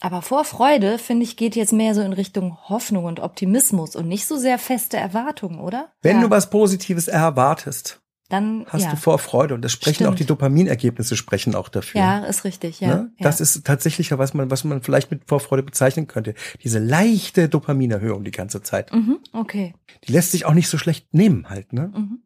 [0.00, 4.26] Aber Vorfreude, finde ich, geht jetzt mehr so in Richtung Hoffnung und Optimismus und nicht
[4.26, 5.92] so sehr feste Erwartungen, oder?
[6.02, 6.22] Wenn ja.
[6.22, 8.90] du was Positives erwartest, dann hast ja.
[8.90, 10.10] du Vorfreude und das sprechen Stimmt.
[10.10, 12.00] auch die Dopaminergebnisse sprechen auch dafür.
[12.00, 12.88] Ja, ist richtig, ja.
[12.88, 13.12] Ne?
[13.20, 13.42] Das ja.
[13.42, 16.34] ist tatsächlich was man was man vielleicht mit Vorfreude bezeichnen könnte.
[16.64, 18.92] Diese leichte Dopaminerhöhung die ganze Zeit.
[18.92, 19.74] Mhm, okay.
[20.04, 21.92] Die lässt sich auch nicht so schlecht nehmen halt, ne?
[21.94, 22.22] Mhm.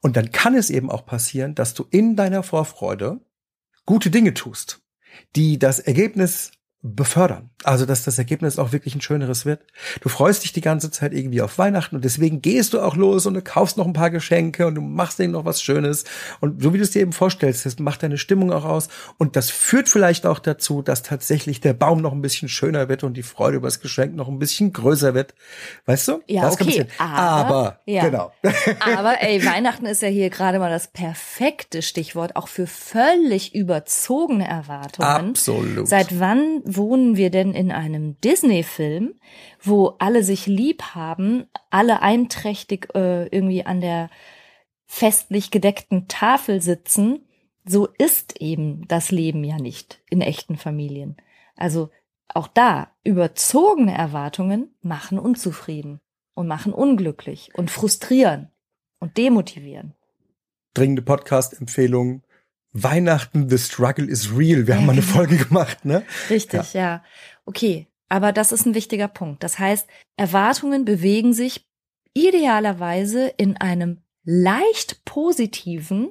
[0.00, 3.20] Und dann kann es eben auch passieren, dass du in deiner Vorfreude
[3.86, 4.81] gute Dinge tust,
[5.36, 7.50] die das Ergebnis befördern.
[7.62, 9.60] Also, dass das Ergebnis auch wirklich ein schöneres wird.
[10.00, 13.24] Du freust dich die ganze Zeit irgendwie auf Weihnachten und deswegen gehst du auch los
[13.26, 16.04] und du kaufst noch ein paar Geschenke und du machst denen noch was Schönes.
[16.40, 18.88] Und so wie du es dir eben vorstellst, das macht deine Stimmung auch aus.
[19.16, 23.04] Und das führt vielleicht auch dazu, dass tatsächlich der Baum noch ein bisschen schöner wird
[23.04, 25.34] und die Freude über das Geschenk noch ein bisschen größer wird.
[25.86, 26.20] Weißt du?
[26.26, 26.86] Ja, das okay.
[26.98, 28.04] Aber, aber ja.
[28.04, 28.32] genau.
[28.80, 34.48] Aber ey, Weihnachten ist ja hier gerade mal das perfekte Stichwort, auch für völlig überzogene
[34.48, 35.08] Erwartungen.
[35.08, 35.86] Absolut.
[35.86, 39.14] Seit wann wohnen wir denn in einem Disney-Film,
[39.60, 44.10] wo alle sich lieb haben, alle einträchtig äh, irgendwie an der
[44.86, 47.26] festlich gedeckten Tafel sitzen?
[47.64, 51.16] So ist eben das Leben ja nicht in echten Familien.
[51.56, 51.90] Also
[52.28, 56.00] auch da, überzogene Erwartungen machen unzufrieden
[56.34, 58.50] und machen unglücklich und frustrieren
[58.98, 59.94] und demotivieren.
[60.74, 62.22] Dringende Podcast-Empfehlung
[62.72, 64.66] Weihnachten, The Struggle is Real.
[64.66, 65.02] Wir haben mal eine.
[65.02, 66.04] Folge gemacht, ne?
[66.30, 66.80] Richtig, ja.
[66.80, 67.04] ja.
[67.44, 69.42] Okay, aber das ist ein wichtiger Punkt.
[69.42, 71.66] Das heißt, Erwartungen bewegen sich
[72.14, 76.10] idealerweise in einem leicht positiven,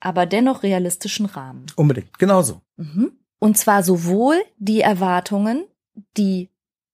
[0.00, 1.66] aber dennoch realistischen Rahmen.
[1.76, 2.60] Unbedingt, genauso.
[2.76, 3.12] Mhm.
[3.38, 5.66] Und zwar sowohl die Erwartungen,
[6.16, 6.50] die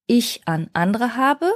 [0.07, 1.51] ich an andere habe,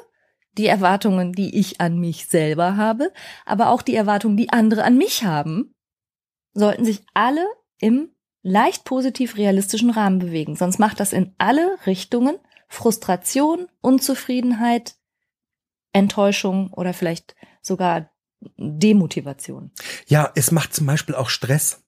[0.53, 3.13] die Erwartungen, die ich an mich selber habe,
[3.45, 5.75] aber auch die Erwartungen, die andere an mich haben
[6.57, 7.47] sollten sich alle
[7.79, 8.11] im
[8.43, 10.57] leicht positiv realistischen Rahmen bewegen.
[10.57, 12.39] Sonst macht das in alle Richtungen
[12.69, 14.97] Frustration, Unzufriedenheit,
[15.93, 18.11] Enttäuschung oder vielleicht sogar
[18.57, 19.71] Demotivation.
[20.07, 21.85] Ja, es macht zum Beispiel auch Stress,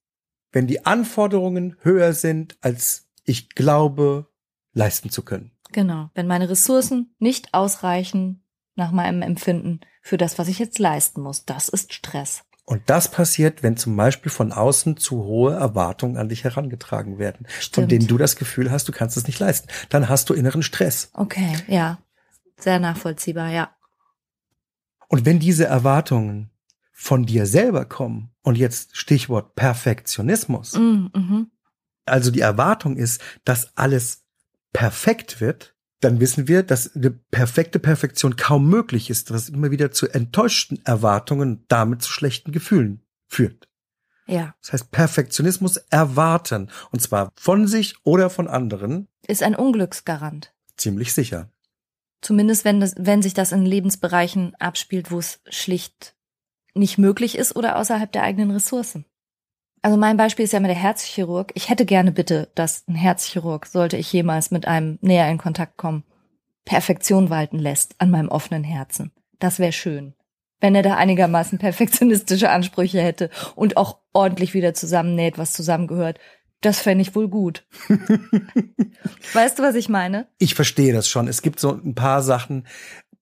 [0.52, 4.28] wenn die Anforderungen höher sind, als ich glaube,
[4.72, 5.52] leisten zu können.
[5.72, 8.42] Genau, wenn meine Ressourcen nicht ausreichen
[8.74, 11.44] nach meinem Empfinden für das, was ich jetzt leisten muss.
[11.44, 12.44] Das ist Stress.
[12.68, 17.46] Und das passiert, wenn zum Beispiel von außen zu hohe Erwartungen an dich herangetragen werden,
[17.60, 17.74] Stimmt.
[17.74, 19.68] von denen du das Gefühl hast, du kannst es nicht leisten.
[19.88, 21.10] Dann hast du inneren Stress.
[21.14, 21.96] Okay, ja.
[22.60, 23.70] Sehr nachvollziehbar, ja.
[25.08, 26.50] Und wenn diese Erwartungen
[26.92, 31.50] von dir selber kommen, und jetzt Stichwort Perfektionismus, mm, mhm.
[32.04, 34.24] also die Erwartung ist, dass alles
[34.74, 39.90] perfekt wird, dann wissen wir, dass eine perfekte Perfektion kaum möglich ist, was immer wieder
[39.90, 43.68] zu enttäuschten Erwartungen, damit zu schlechten Gefühlen führt.
[44.26, 44.54] Ja.
[44.60, 50.52] Das heißt, Perfektionismus erwarten, und zwar von sich oder von anderen, ist ein Unglücksgarant.
[50.76, 51.50] Ziemlich sicher.
[52.20, 56.14] Zumindest wenn, das, wenn sich das in Lebensbereichen abspielt, wo es schlicht
[56.74, 59.04] nicht möglich ist oder außerhalb der eigenen Ressourcen.
[59.82, 61.52] Also mein Beispiel ist ja immer der Herzchirurg.
[61.54, 65.76] Ich hätte gerne bitte, dass ein Herzchirurg, sollte ich jemals mit einem näher in Kontakt
[65.76, 66.04] kommen,
[66.64, 69.12] Perfektion walten lässt an meinem offenen Herzen.
[69.38, 70.14] Das wäre schön.
[70.60, 76.18] Wenn er da einigermaßen perfektionistische Ansprüche hätte und auch ordentlich wieder zusammennäht, was zusammengehört.
[76.60, 77.66] Das fände ich wohl gut.
[79.32, 80.26] weißt du, was ich meine?
[80.38, 81.28] Ich verstehe das schon.
[81.28, 82.66] Es gibt so ein paar Sachen,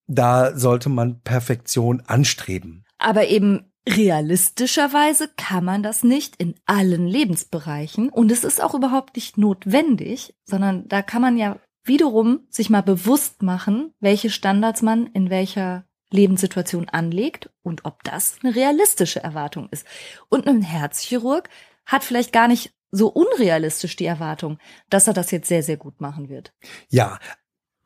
[0.07, 2.85] da sollte man Perfektion anstreben.
[2.99, 9.15] Aber eben Realistischerweise kann man das nicht in allen Lebensbereichen und es ist auch überhaupt
[9.15, 15.07] nicht notwendig, sondern da kann man ja wiederum sich mal bewusst machen, welche Standards man
[15.07, 19.87] in welcher Lebenssituation anlegt und ob das eine realistische Erwartung ist.
[20.29, 21.49] Und ein Herzchirurg
[21.85, 24.59] hat vielleicht gar nicht so unrealistisch die Erwartung,
[24.91, 26.53] dass er das jetzt sehr, sehr gut machen wird.
[26.89, 27.19] Ja,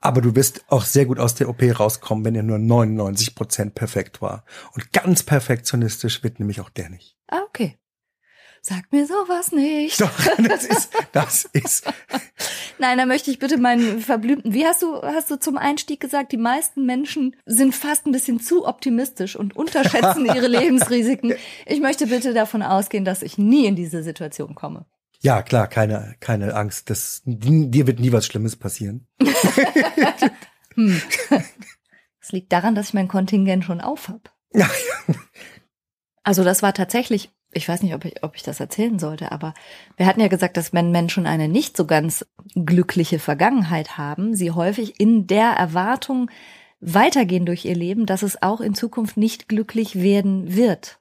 [0.01, 3.75] aber du wirst auch sehr gut aus der OP rauskommen, wenn er nur 99 Prozent
[3.75, 4.45] perfekt war.
[4.75, 7.17] Und ganz perfektionistisch wird nämlich auch der nicht.
[7.29, 7.77] Ah, okay.
[8.63, 10.01] Sag mir sowas nicht.
[10.01, 10.11] Doch,
[10.49, 11.87] das ist, das ist.
[12.79, 14.53] Nein, da möchte ich bitte meinen verblümten.
[14.53, 18.41] Wie hast du, hast du zum Einstieg gesagt, die meisten Menschen sind fast ein bisschen
[18.41, 21.35] zu optimistisch und unterschätzen ihre Lebensrisiken.
[21.67, 24.87] Ich möchte bitte davon ausgehen, dass ich nie in diese Situation komme.
[25.23, 26.89] Ja, klar, keine, keine Angst.
[26.89, 29.07] Das, dir wird nie was Schlimmes passieren.
[30.75, 31.03] hm.
[32.21, 34.33] Das liegt daran, dass ich mein Kontingent schon auf hab.
[34.55, 34.69] Ja.
[36.23, 39.55] Also das war tatsächlich, ich weiß nicht, ob ich, ob ich das erzählen sollte, aber
[39.97, 44.51] wir hatten ja gesagt, dass wenn Menschen eine nicht so ganz glückliche Vergangenheit haben, sie
[44.51, 46.31] häufig in der Erwartung
[46.81, 51.00] weitergehen durch ihr Leben, dass es auch in Zukunft nicht glücklich werden wird.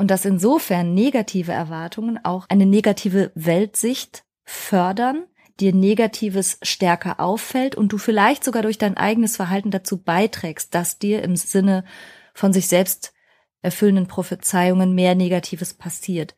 [0.00, 5.26] Und dass insofern negative Erwartungen auch eine negative Weltsicht fördern,
[5.60, 10.98] dir Negatives stärker auffällt und du vielleicht sogar durch dein eigenes Verhalten dazu beiträgst, dass
[10.98, 11.84] dir im Sinne
[12.32, 13.12] von sich selbst
[13.60, 16.34] erfüllenden Prophezeiungen mehr Negatives passiert.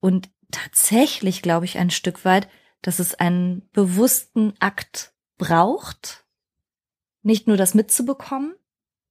[0.00, 2.48] Und tatsächlich glaube ich ein Stück weit,
[2.82, 6.26] dass es einen bewussten Akt braucht,
[7.22, 8.56] nicht nur das mitzubekommen,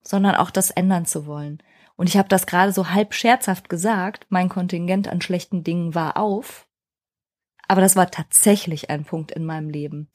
[0.04, 1.64] sondern auch das ändern zu wollen.
[2.00, 6.16] Und ich habe das gerade so halb scherzhaft gesagt, mein Kontingent an schlechten Dingen war
[6.16, 6.66] auf.
[7.68, 10.10] Aber das war tatsächlich ein Punkt in meinem Leben,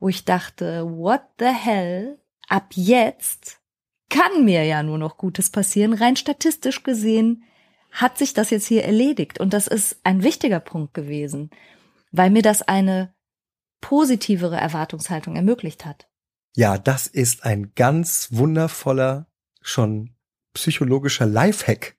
[0.00, 2.18] wo ich dachte, what the hell?
[2.48, 3.60] Ab jetzt
[4.08, 5.92] kann mir ja nur noch Gutes passieren.
[5.92, 7.44] Rein statistisch gesehen
[7.92, 9.38] hat sich das jetzt hier erledigt.
[9.38, 11.50] Und das ist ein wichtiger Punkt gewesen,
[12.10, 13.14] weil mir das eine
[13.80, 16.08] positivere Erwartungshaltung ermöglicht hat.
[16.56, 19.28] Ja, das ist ein ganz wundervoller,
[19.62, 20.16] schon
[20.54, 21.96] psychologischer Lifehack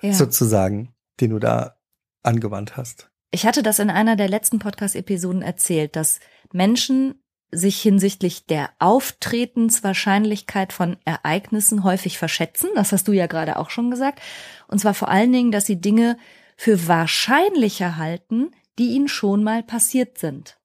[0.00, 0.12] ja.
[0.12, 1.76] sozusagen, den du da
[2.22, 3.10] angewandt hast.
[3.30, 6.20] Ich hatte das in einer der letzten Podcast-Episoden erzählt, dass
[6.52, 12.70] Menschen sich hinsichtlich der Auftretenswahrscheinlichkeit von Ereignissen häufig verschätzen.
[12.74, 14.20] Das hast du ja gerade auch schon gesagt.
[14.68, 16.16] Und zwar vor allen Dingen, dass sie Dinge
[16.56, 20.58] für wahrscheinlicher halten, die ihnen schon mal passiert sind.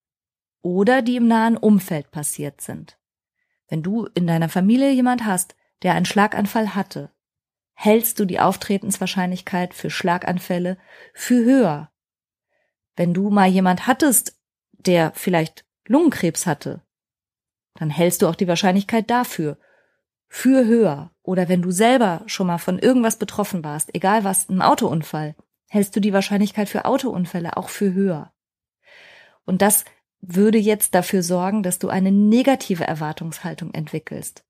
[0.62, 3.00] Oder die im nahen Umfeld passiert sind.
[3.67, 7.12] Wenn du in deiner Familie jemand hast, der einen Schlaganfall hatte,
[7.76, 10.78] hältst du die Auftretenswahrscheinlichkeit für Schlaganfälle
[11.14, 11.92] für höher.
[12.96, 14.40] Wenn du mal jemand hattest,
[14.72, 16.82] der vielleicht Lungenkrebs hatte,
[17.76, 19.58] dann hältst du auch die Wahrscheinlichkeit dafür
[20.28, 21.12] für höher.
[21.22, 25.36] Oder wenn du selber schon mal von irgendwas betroffen warst, egal was, ein Autounfall,
[25.68, 28.32] hältst du die Wahrscheinlichkeit für Autounfälle auch für höher.
[29.46, 29.86] Und das
[30.22, 34.44] würde jetzt dafür sorgen, dass du eine negative Erwartungshaltung entwickelst.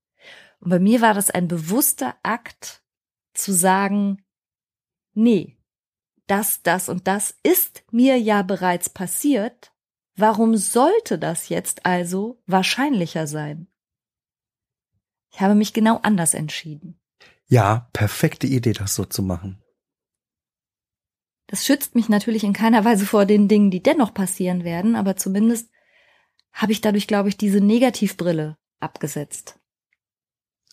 [0.60, 2.82] Und bei mir war das ein bewusster Akt,
[3.38, 4.24] zu sagen,
[5.14, 5.56] nee,
[6.26, 9.72] das, das und das ist mir ja bereits passiert,
[10.16, 13.68] warum sollte das jetzt also wahrscheinlicher sein?
[15.32, 16.98] Ich habe mich genau anders entschieden.
[17.46, 19.62] Ja, perfekte Idee, das so zu machen.
[21.46, 25.16] Das schützt mich natürlich in keiner Weise vor den Dingen, die dennoch passieren werden, aber
[25.16, 25.70] zumindest
[26.52, 29.60] habe ich dadurch, glaube ich, diese Negativbrille abgesetzt.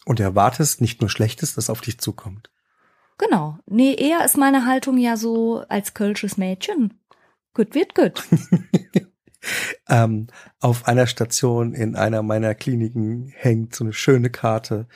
[0.06, 2.50] Und erwartest nicht nur Schlechtes, das auf dich zukommt.
[3.18, 3.58] Genau.
[3.66, 7.00] Nee, eher ist meine Haltung ja so als kölsches Mädchen.
[7.54, 8.24] Gut wird gut.
[9.88, 10.28] ähm,
[10.60, 14.88] auf einer Station in einer meiner Kliniken hängt so eine schöne Karte.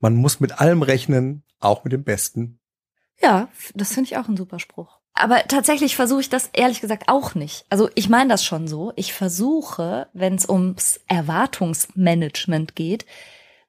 [0.00, 2.58] Man muss mit allem rechnen, auch mit dem Besten.
[3.20, 4.98] Ja, das finde ich auch ein super Spruch.
[5.14, 7.66] Aber tatsächlich versuche ich das ehrlich gesagt auch nicht.
[7.68, 8.92] Also ich meine das schon so.
[8.96, 13.04] Ich versuche, wenn es ums Erwartungsmanagement geht,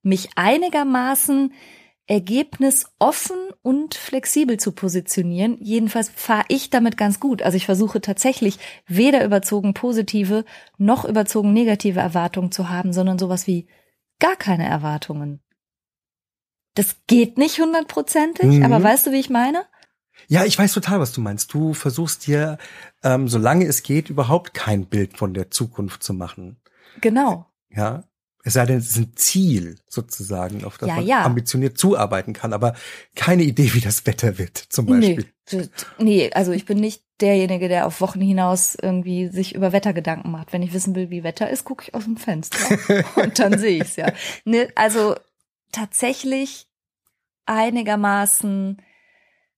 [0.04, 1.54] mich einigermaßen
[2.06, 5.58] ergebnisoffen und flexibel zu positionieren.
[5.62, 7.42] Jedenfalls fahre ich damit ganz gut.
[7.42, 10.44] Also ich versuche tatsächlich weder überzogen positive
[10.78, 13.68] noch überzogen negative Erwartungen zu haben, sondern sowas wie
[14.20, 15.42] gar keine Erwartungen.
[16.76, 18.64] Das geht nicht hundertprozentig, mhm.
[18.64, 19.66] aber weißt du, wie ich meine?
[20.28, 21.54] Ja, ich weiß total, was du meinst.
[21.54, 22.58] Du versuchst dir,
[23.04, 26.62] ähm, solange es geht, überhaupt kein Bild von der Zukunft zu machen.
[27.02, 27.48] Genau.
[27.70, 28.04] Ja,
[28.46, 31.24] es sei denn, es ist ein Ziel sozusagen, auf das ja, man ja.
[31.24, 32.76] ambitioniert zuarbeiten kann, aber
[33.16, 35.26] keine Idee, wie das Wetter wird, zum Beispiel.
[35.52, 39.94] Nee, nee, also ich bin nicht derjenige, der auf Wochen hinaus irgendwie sich über Wetter
[39.94, 40.52] Gedanken macht.
[40.52, 42.60] Wenn ich wissen will, wie Wetter ist, gucke ich aus dem Fenster
[43.16, 44.12] und dann sehe ich es ja.
[44.44, 45.16] Nee, also
[45.72, 46.68] tatsächlich
[47.46, 48.82] einigermaßen,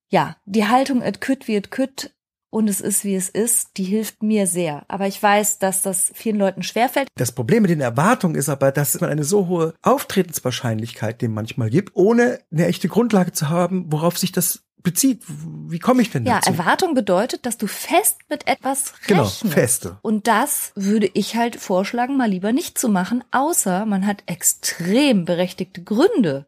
[0.10, 2.15] ja, die Haltung et kütt wie et kütt
[2.56, 4.86] und es ist, wie es ist, die hilft mir sehr.
[4.88, 7.10] Aber ich weiß, dass das vielen Leuten schwerfällt.
[7.16, 11.70] Das Problem mit den Erwartungen ist aber, dass man eine so hohe Auftretenswahrscheinlichkeit dem manchmal
[11.70, 15.22] gibt, ohne eine echte Grundlage zu haben, worauf sich das bezieht.
[15.28, 16.50] Wie komme ich denn dazu?
[16.50, 19.42] Ja, Erwartung bedeutet, dass du fest mit etwas genau, rechnest.
[19.42, 19.98] Genau, feste.
[20.02, 25.26] Und das würde ich halt vorschlagen, mal lieber nicht zu machen, außer man hat extrem
[25.26, 26.48] berechtigte Gründe,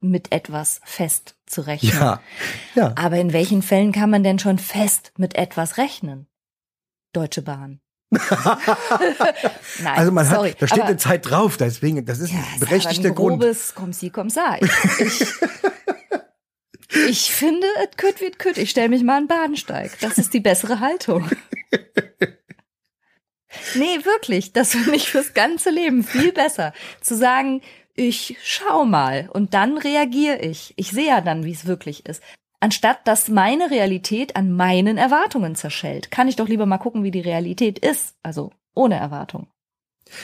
[0.00, 1.92] mit etwas fest zu rechnen.
[1.92, 2.20] Ja,
[2.74, 2.94] ja.
[2.96, 6.26] Aber in welchen Fällen kann man denn schon fest mit etwas rechnen?
[7.12, 7.80] Deutsche Bahn.
[8.10, 12.38] Nein, also man sorry, hat, da steht aber, eine Zeit drauf, deswegen, das ist ja,
[12.54, 13.42] ein berechtigter Grund.
[13.42, 14.28] Grobes komm sie, komm.
[14.28, 15.28] Ich, ich,
[17.08, 18.56] ich finde, es kütt wird kütt.
[18.56, 19.98] Ich stelle mich mal an Bahnsteig.
[20.00, 21.28] Das ist die bessere Haltung.
[23.74, 24.52] Nee, wirklich.
[24.52, 26.72] Das finde ich fürs ganze Leben viel besser.
[27.00, 27.62] Zu sagen,
[27.98, 30.72] ich schau mal und dann reagiere ich.
[30.76, 32.22] Ich sehe ja dann, wie es wirklich ist.
[32.60, 37.10] Anstatt dass meine Realität an meinen Erwartungen zerschellt, kann ich doch lieber mal gucken, wie
[37.10, 38.14] die Realität ist.
[38.22, 39.48] Also ohne Erwartung.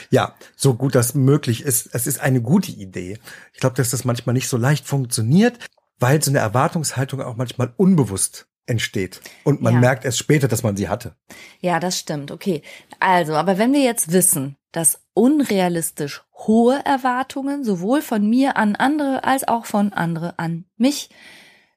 [0.09, 1.89] Ja, so gut das möglich ist.
[1.93, 3.19] Es ist eine gute Idee.
[3.53, 5.59] Ich glaube, dass das manchmal nicht so leicht funktioniert,
[5.99, 9.21] weil so eine Erwartungshaltung auch manchmal unbewusst entsteht.
[9.43, 9.79] Und man ja.
[9.79, 11.15] merkt erst später, dass man sie hatte.
[11.59, 12.31] Ja, das stimmt.
[12.31, 12.63] Okay.
[12.99, 19.23] Also, aber wenn wir jetzt wissen, dass unrealistisch hohe Erwartungen sowohl von mir an andere
[19.23, 21.09] als auch von andere an mich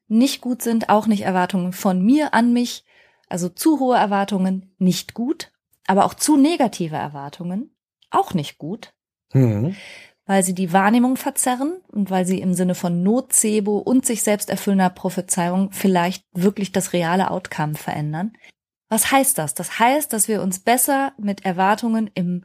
[0.08, 2.84] nicht gut sind, auch nicht Erwartungen von mir an mich,
[3.28, 5.52] also zu hohe Erwartungen nicht gut,
[5.86, 7.74] aber auch zu negative Erwartungen
[8.10, 8.94] auch nicht gut.
[9.32, 9.76] Mhm
[10.28, 14.50] weil sie die Wahrnehmung verzerren und weil sie im Sinne von Nocebo und sich selbst
[14.50, 18.34] erfüllender Prophezeiung vielleicht wirklich das reale Outcome verändern.
[18.90, 19.54] Was heißt das?
[19.54, 22.44] Das heißt, dass wir uns besser mit Erwartungen im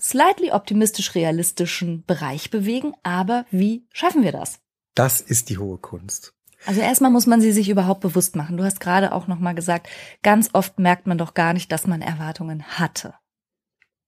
[0.00, 4.60] slightly optimistisch realistischen Bereich bewegen, aber wie schaffen wir das?
[4.94, 6.34] Das ist die hohe Kunst.
[6.64, 8.56] Also erstmal muss man sie sich überhaupt bewusst machen.
[8.56, 9.88] Du hast gerade auch noch mal gesagt,
[10.22, 13.14] ganz oft merkt man doch gar nicht, dass man Erwartungen hatte.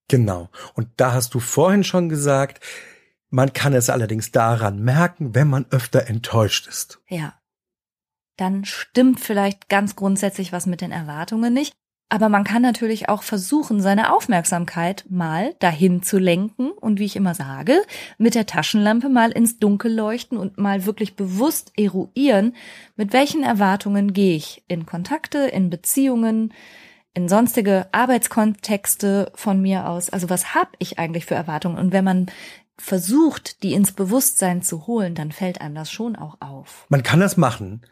[0.08, 0.48] Genau.
[0.74, 2.64] Und da hast du vorhin schon gesagt,
[3.30, 7.00] man kann es allerdings daran merken, wenn man öfter enttäuscht ist.
[7.08, 7.38] Ja.
[8.36, 11.74] Dann stimmt vielleicht ganz grundsätzlich was mit den Erwartungen nicht.
[12.10, 17.16] Aber man kann natürlich auch versuchen, seine Aufmerksamkeit mal dahin zu lenken und wie ich
[17.16, 17.82] immer sage,
[18.16, 22.54] mit der Taschenlampe mal ins Dunkel leuchten und mal wirklich bewusst eruieren,
[22.96, 26.54] mit welchen Erwartungen gehe ich in Kontakte, in Beziehungen,
[27.12, 30.08] in sonstige Arbeitskontexte von mir aus.
[30.08, 31.76] Also was habe ich eigentlich für Erwartungen?
[31.76, 32.26] Und wenn man
[32.78, 36.86] versucht, die ins Bewusstsein zu holen, dann fällt einem das schon auch auf.
[36.88, 37.82] Man kann das machen.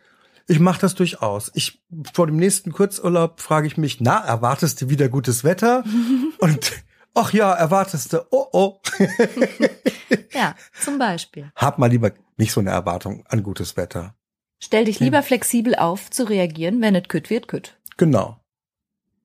[0.48, 1.50] Ich mache das durchaus.
[1.54, 1.82] Ich
[2.12, 5.84] vor dem nächsten Kurzurlaub frage ich mich, na, erwartest du wieder gutes Wetter?
[6.38, 6.72] Und
[7.14, 8.80] ach ja, erwartest du, oh oh.
[10.32, 11.50] ja, zum Beispiel.
[11.56, 14.14] Hab mal lieber nicht so eine Erwartung an gutes Wetter.
[14.58, 17.78] Stell dich lieber flexibel auf, zu reagieren, wenn es kütt wird, kütt.
[17.96, 18.40] Genau.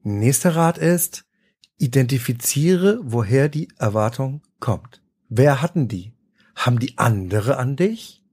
[0.04, 1.26] Nächster Rat ist,
[1.78, 5.02] identifiziere, woher die Erwartung kommt.
[5.30, 6.14] Wer hatten die?
[6.56, 8.24] Haben die andere an dich?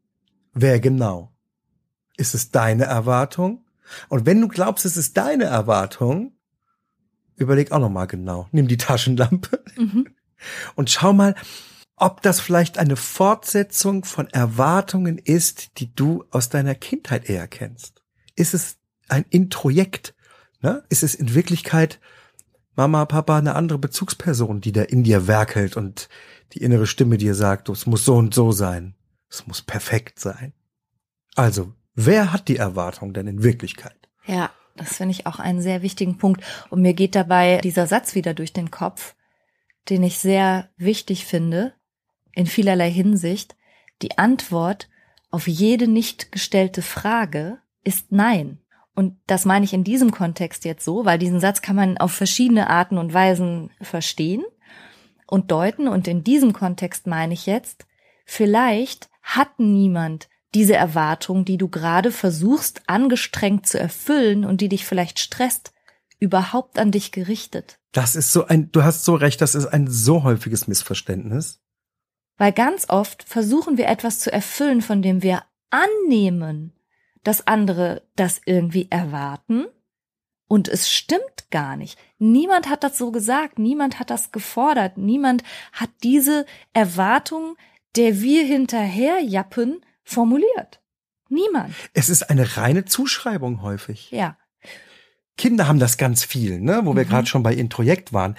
[0.55, 1.33] Wer genau?
[2.19, 3.65] Ist es deine Erwartung?
[4.11, 6.33] Und wenn du glaubst, es ist deine Erwartung,
[7.37, 8.49] überleg auch nochmal genau.
[8.53, 10.09] Nimm die Taschenlampe mhm.
[10.75, 11.35] und schau mal,
[11.97, 18.03] ob das vielleicht eine Fortsetzung von Erwartungen ist, die du aus deiner Kindheit eher kennst.
[18.37, 18.77] Ist es
[19.09, 20.15] ein Introjekt
[20.61, 20.85] Ne?
[20.89, 22.01] Ist es in Wirklichkeit
[22.75, 26.09] Mama, Papa eine andere Bezugsperson, die da in dir werkelt und
[26.53, 28.95] die innere Stimme dir sagt, es muss so und so sein.
[29.29, 30.53] Es muss perfekt sein.
[31.35, 33.97] Also, wer hat die Erwartung denn in Wirklichkeit?
[34.25, 36.43] Ja, das finde ich auch einen sehr wichtigen Punkt.
[36.71, 39.15] Und mir geht dabei dieser Satz wieder durch den Kopf,
[39.89, 41.75] den ich sehr wichtig finde,
[42.33, 43.57] in vielerlei Hinsicht.
[44.03, 44.89] Die Antwort
[45.31, 48.59] auf jede nicht gestellte Frage ist Nein.
[48.95, 52.13] Und das meine ich in diesem Kontext jetzt so, weil diesen Satz kann man auf
[52.13, 54.45] verschiedene Arten und Weisen verstehen
[55.27, 55.89] und deuten.
[55.89, 57.87] Und in diesem Kontext meine ich jetzt,
[58.25, 64.87] vielleicht hat niemand diese Erwartung, die du gerade versuchst angestrengt zu erfüllen und die dich
[64.87, 65.73] vielleicht stresst,
[66.21, 67.79] überhaupt an dich gerichtet.
[67.93, 71.61] Das ist so ein, du hast so recht, das ist ein so häufiges Missverständnis.
[72.37, 76.73] Weil ganz oft versuchen wir etwas zu erfüllen, von dem wir annehmen,
[77.25, 79.67] dass andere das irgendwie erwarten.
[80.49, 81.99] Und es stimmt gar nicht.
[82.19, 85.43] Niemand hat das so gesagt, niemand hat das gefordert, niemand
[85.73, 87.57] hat diese Erwartung,
[87.97, 90.81] der wir hinterherjappen, formuliert.
[91.29, 91.75] Niemand.
[91.93, 94.11] Es ist eine reine Zuschreibung häufig.
[94.11, 94.39] Ja.
[95.37, 97.09] Kinder haben das ganz viel, ne, wo wir mhm.
[97.09, 98.35] gerade schon bei Introjekt waren.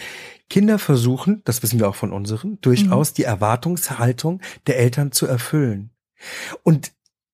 [0.50, 3.16] Kinder versuchen, das wissen wir auch von unseren, durchaus mhm.
[3.16, 5.92] die Erwartungshaltung der Eltern zu erfüllen.
[6.64, 6.92] Und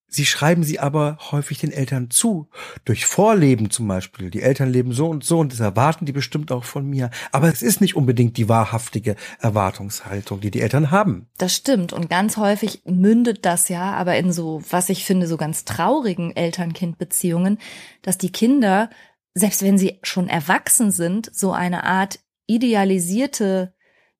[0.07, 2.47] Sie schreiben sie aber häufig den Eltern zu.
[2.85, 4.29] Durch Vorleben zum Beispiel.
[4.29, 7.09] Die Eltern leben so und so und das erwarten die bestimmt auch von mir.
[7.31, 11.27] Aber es ist nicht unbedingt die wahrhaftige Erwartungshaltung, die die Eltern haben.
[11.37, 11.91] Das stimmt.
[11.91, 16.35] Und ganz häufig mündet das ja aber in so, was ich finde, so ganz traurigen
[16.35, 17.57] Eltern-Kind-Beziehungen,
[18.01, 18.89] dass die Kinder,
[19.33, 23.73] selbst wenn sie schon erwachsen sind, so eine Art idealisierte,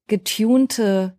[0.07, 1.17] getunte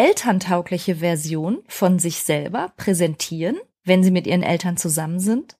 [0.00, 5.56] elterntaugliche Version von sich selber präsentieren wenn sie mit ihren Eltern zusammen sind?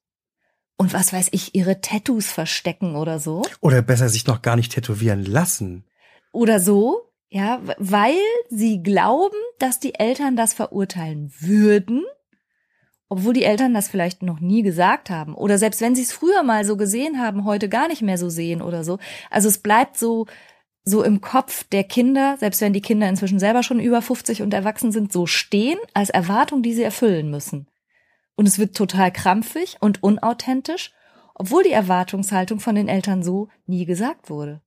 [0.77, 3.43] Und was weiß ich, ihre Tattoos verstecken oder so?
[3.59, 5.85] Oder besser sich noch gar nicht tätowieren lassen.
[6.31, 8.17] Oder so, ja, weil
[8.49, 12.03] sie glauben, dass die Eltern das verurteilen würden,
[13.09, 15.35] obwohl die Eltern das vielleicht noch nie gesagt haben.
[15.35, 18.29] Oder selbst wenn sie es früher mal so gesehen haben, heute gar nicht mehr so
[18.29, 18.97] sehen oder so.
[19.29, 20.25] Also es bleibt so
[20.83, 24.53] so im Kopf der Kinder, selbst wenn die Kinder inzwischen selber schon über 50 und
[24.53, 27.67] erwachsen sind, so stehen als Erwartung, die sie erfüllen müssen.
[28.35, 30.91] Und es wird total krampfig und unauthentisch,
[31.35, 34.61] obwohl die Erwartungshaltung von den Eltern so nie gesagt wurde.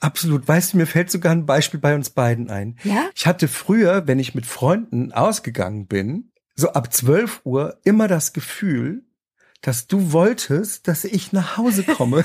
[0.00, 0.48] Absolut.
[0.48, 2.76] Weißt du, mir fällt sogar ein Beispiel bei uns beiden ein.
[2.82, 3.08] Ja?
[3.14, 8.32] Ich hatte früher, wenn ich mit Freunden ausgegangen bin, so ab 12 Uhr immer das
[8.32, 9.04] Gefühl,
[9.62, 12.24] dass du wolltest, dass ich nach Hause komme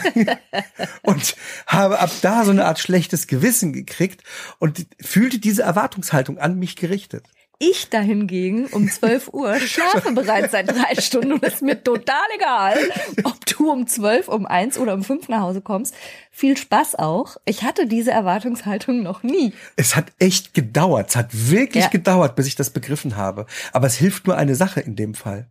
[1.03, 1.35] und
[1.67, 4.23] habe ab da so eine Art schlechtes Gewissen gekriegt
[4.59, 7.23] und fühlte diese Erwartungshaltung an mich gerichtet.
[7.59, 12.25] Ich dahingegen um 12 Uhr schlafe bereits seit drei Stunden und es ist mir total
[12.35, 12.77] egal,
[13.23, 15.95] ob du um 12, um 1 oder um 5 nach Hause kommst.
[16.29, 17.37] Viel Spaß auch.
[17.45, 19.53] Ich hatte diese Erwartungshaltung noch nie.
[19.75, 21.09] Es hat echt gedauert.
[21.09, 21.89] Es hat wirklich ja.
[21.89, 23.47] gedauert, bis ich das begriffen habe.
[23.73, 25.49] Aber es hilft nur eine Sache in dem Fall.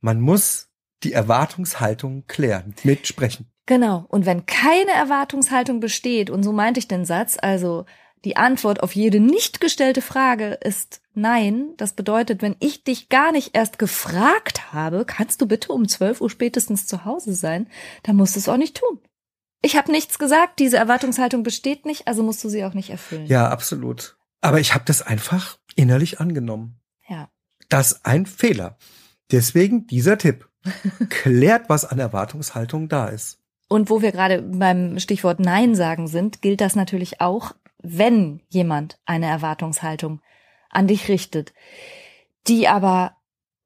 [0.00, 0.68] Man muss
[1.02, 3.50] die Erwartungshaltung klären, mitsprechen.
[3.66, 4.06] Genau.
[4.08, 7.84] Und wenn keine Erwartungshaltung besteht, und so meinte ich den Satz, also
[8.24, 11.74] die Antwort auf jede nicht gestellte Frage ist nein.
[11.76, 16.20] Das bedeutet, wenn ich dich gar nicht erst gefragt habe, kannst du bitte um 12
[16.20, 17.68] Uhr spätestens zu Hause sein,
[18.02, 19.00] dann musst du es auch nicht tun.
[19.62, 23.26] Ich habe nichts gesagt, diese Erwartungshaltung besteht nicht, also musst du sie auch nicht erfüllen.
[23.26, 24.16] Ja, absolut.
[24.40, 26.80] Aber ich habe das einfach innerlich angenommen.
[27.08, 27.30] Ja.
[27.68, 28.76] Das ist ein Fehler.
[29.32, 30.45] Deswegen dieser Tipp.
[31.08, 33.38] Klärt, was an Erwartungshaltung da ist.
[33.68, 37.52] Und wo wir gerade beim Stichwort Nein sagen sind, gilt das natürlich auch,
[37.82, 40.20] wenn jemand eine Erwartungshaltung
[40.70, 41.52] an dich richtet,
[42.46, 43.16] die aber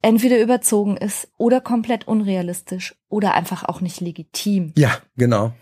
[0.02, 4.72] entweder überzogen ist oder komplett unrealistisch oder einfach auch nicht legitim.
[4.76, 5.52] Ja, genau.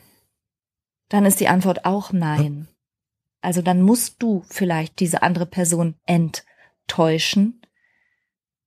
[1.09, 2.68] Dann ist die Antwort auch nein.
[3.41, 7.62] Also dann musst du vielleicht diese andere Person enttäuschen,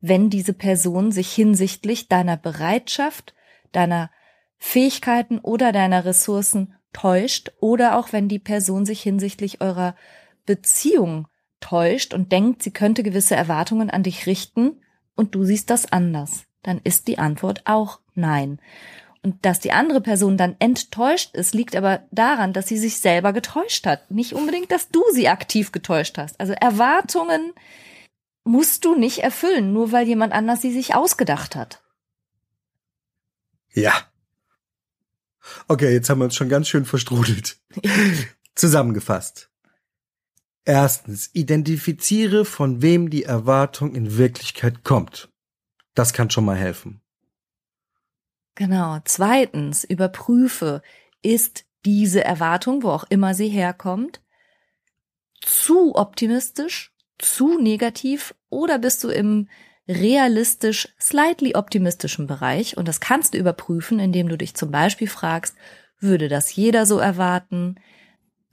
[0.01, 3.33] wenn diese Person sich hinsichtlich deiner Bereitschaft,
[3.71, 4.09] deiner
[4.57, 9.95] Fähigkeiten oder deiner Ressourcen täuscht oder auch wenn die Person sich hinsichtlich eurer
[10.45, 11.27] Beziehung
[11.59, 14.81] täuscht und denkt, sie könnte gewisse Erwartungen an dich richten
[15.15, 18.59] und du siehst das anders, dann ist die Antwort auch nein.
[19.23, 23.33] Und dass die andere Person dann enttäuscht ist, liegt aber daran, dass sie sich selber
[23.33, 24.09] getäuscht hat.
[24.09, 26.39] Nicht unbedingt, dass du sie aktiv getäuscht hast.
[26.39, 27.53] Also Erwartungen
[28.43, 31.81] musst du nicht erfüllen, nur weil jemand anders sie sich ausgedacht hat.
[33.73, 33.93] Ja,
[35.67, 37.57] Okay, jetzt haben wir uns schon ganz schön verstrudelt.
[38.55, 39.49] Zusammengefasst.
[40.63, 45.29] Erstens, identifiziere, von wem die Erwartung in Wirklichkeit kommt.
[45.95, 47.01] Das kann schon mal helfen.
[48.55, 48.99] Genau.
[49.05, 50.81] Zweitens, überprüfe,
[51.23, 54.21] ist diese Erwartung, wo auch immer sie herkommt,
[55.41, 56.90] zu optimistisch,
[57.22, 59.47] zu negativ oder bist du im
[59.88, 62.78] realistisch, slightly optimistischen Bereich.
[62.78, 65.55] Und das kannst du überprüfen, indem du dich zum Beispiel fragst,
[65.99, 67.76] würde das jeder so erwarten?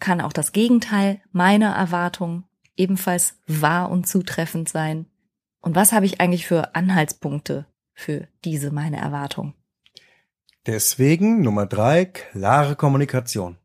[0.00, 2.44] Kann auch das Gegenteil meiner Erwartung
[2.76, 5.06] ebenfalls wahr und zutreffend sein?
[5.60, 9.54] Und was habe ich eigentlich für Anhaltspunkte für diese meine Erwartung?
[10.66, 13.56] Deswegen Nummer drei, klare Kommunikation.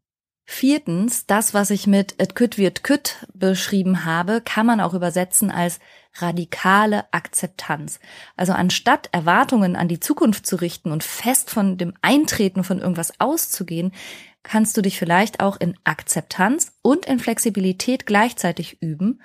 [0.45, 5.49] Viertens, das, was ich mit et kütt wird kütt beschrieben habe, kann man auch übersetzen
[5.49, 5.79] als
[6.15, 7.99] radikale Akzeptanz.
[8.35, 13.19] Also anstatt Erwartungen an die Zukunft zu richten und fest von dem Eintreten von irgendwas
[13.19, 13.93] auszugehen,
[14.43, 19.21] kannst du dich vielleicht auch in Akzeptanz und in Flexibilität gleichzeitig üben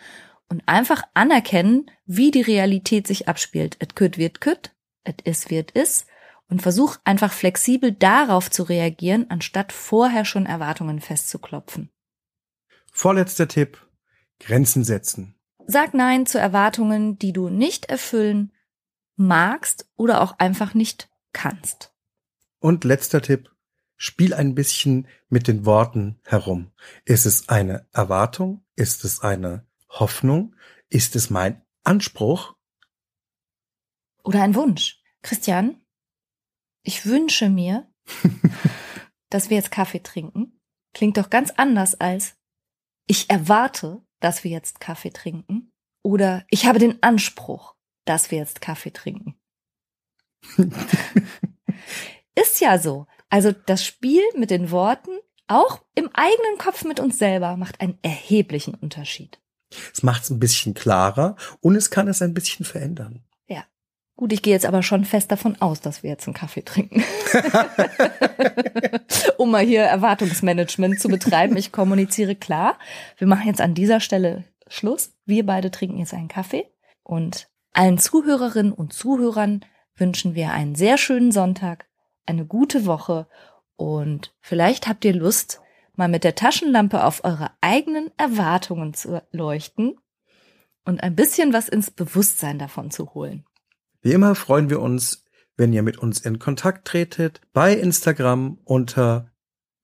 [0.48, 3.76] und einfach anerkennen, wie die Realität sich abspielt.
[3.80, 4.70] Et kütt wird kütt,
[5.04, 6.06] et is wird is
[6.48, 11.90] und versuch einfach flexibel darauf zu reagieren, anstatt vorher schon Erwartungen festzuklopfen.
[12.92, 13.84] Vorletzter Tipp.
[14.40, 15.34] Grenzen setzen.
[15.66, 18.52] Sag Nein zu Erwartungen, die du nicht erfüllen
[19.18, 21.92] magst oder auch einfach nicht kannst.
[22.60, 23.50] Und letzter Tipp.
[24.00, 26.70] Spiel ein bisschen mit den Worten herum.
[27.04, 28.64] Ist es eine Erwartung?
[28.76, 30.54] Ist es eine Hoffnung?
[30.88, 32.54] Ist es mein Anspruch?
[34.22, 35.02] Oder ein Wunsch.
[35.22, 35.77] Christian,
[36.82, 37.90] ich wünsche mir,
[39.30, 40.60] dass wir jetzt Kaffee trinken.
[40.94, 42.34] Klingt doch ganz anders als
[43.06, 45.72] ich erwarte, dass wir jetzt Kaffee trinken.
[46.02, 47.74] Oder ich habe den Anspruch,
[48.04, 49.38] dass wir jetzt Kaffee trinken.
[52.34, 53.06] Ist ja so.
[53.28, 55.10] Also das Spiel mit den Worten,
[55.48, 59.40] auch im eigenen Kopf mit uns selber, macht einen erheblichen Unterschied.
[59.92, 63.24] Es macht es ein bisschen klarer und es kann es ein bisschen verändern.
[64.18, 67.04] Gut, ich gehe jetzt aber schon fest davon aus, dass wir jetzt einen Kaffee trinken.
[69.38, 71.56] um mal hier Erwartungsmanagement zu betreiben.
[71.56, 72.80] Ich kommuniziere klar.
[73.16, 75.12] Wir machen jetzt an dieser Stelle Schluss.
[75.24, 76.66] Wir beide trinken jetzt einen Kaffee.
[77.04, 79.64] Und allen Zuhörerinnen und Zuhörern
[79.94, 81.86] wünschen wir einen sehr schönen Sonntag,
[82.26, 83.28] eine gute Woche
[83.76, 85.60] und vielleicht habt ihr Lust,
[85.94, 89.96] mal mit der Taschenlampe auf eure eigenen Erwartungen zu leuchten
[90.84, 93.44] und ein bisschen was ins Bewusstsein davon zu holen.
[94.00, 95.26] Wie immer freuen wir uns,
[95.56, 99.30] wenn ihr mit uns in Kontakt tretet, bei Instagram unter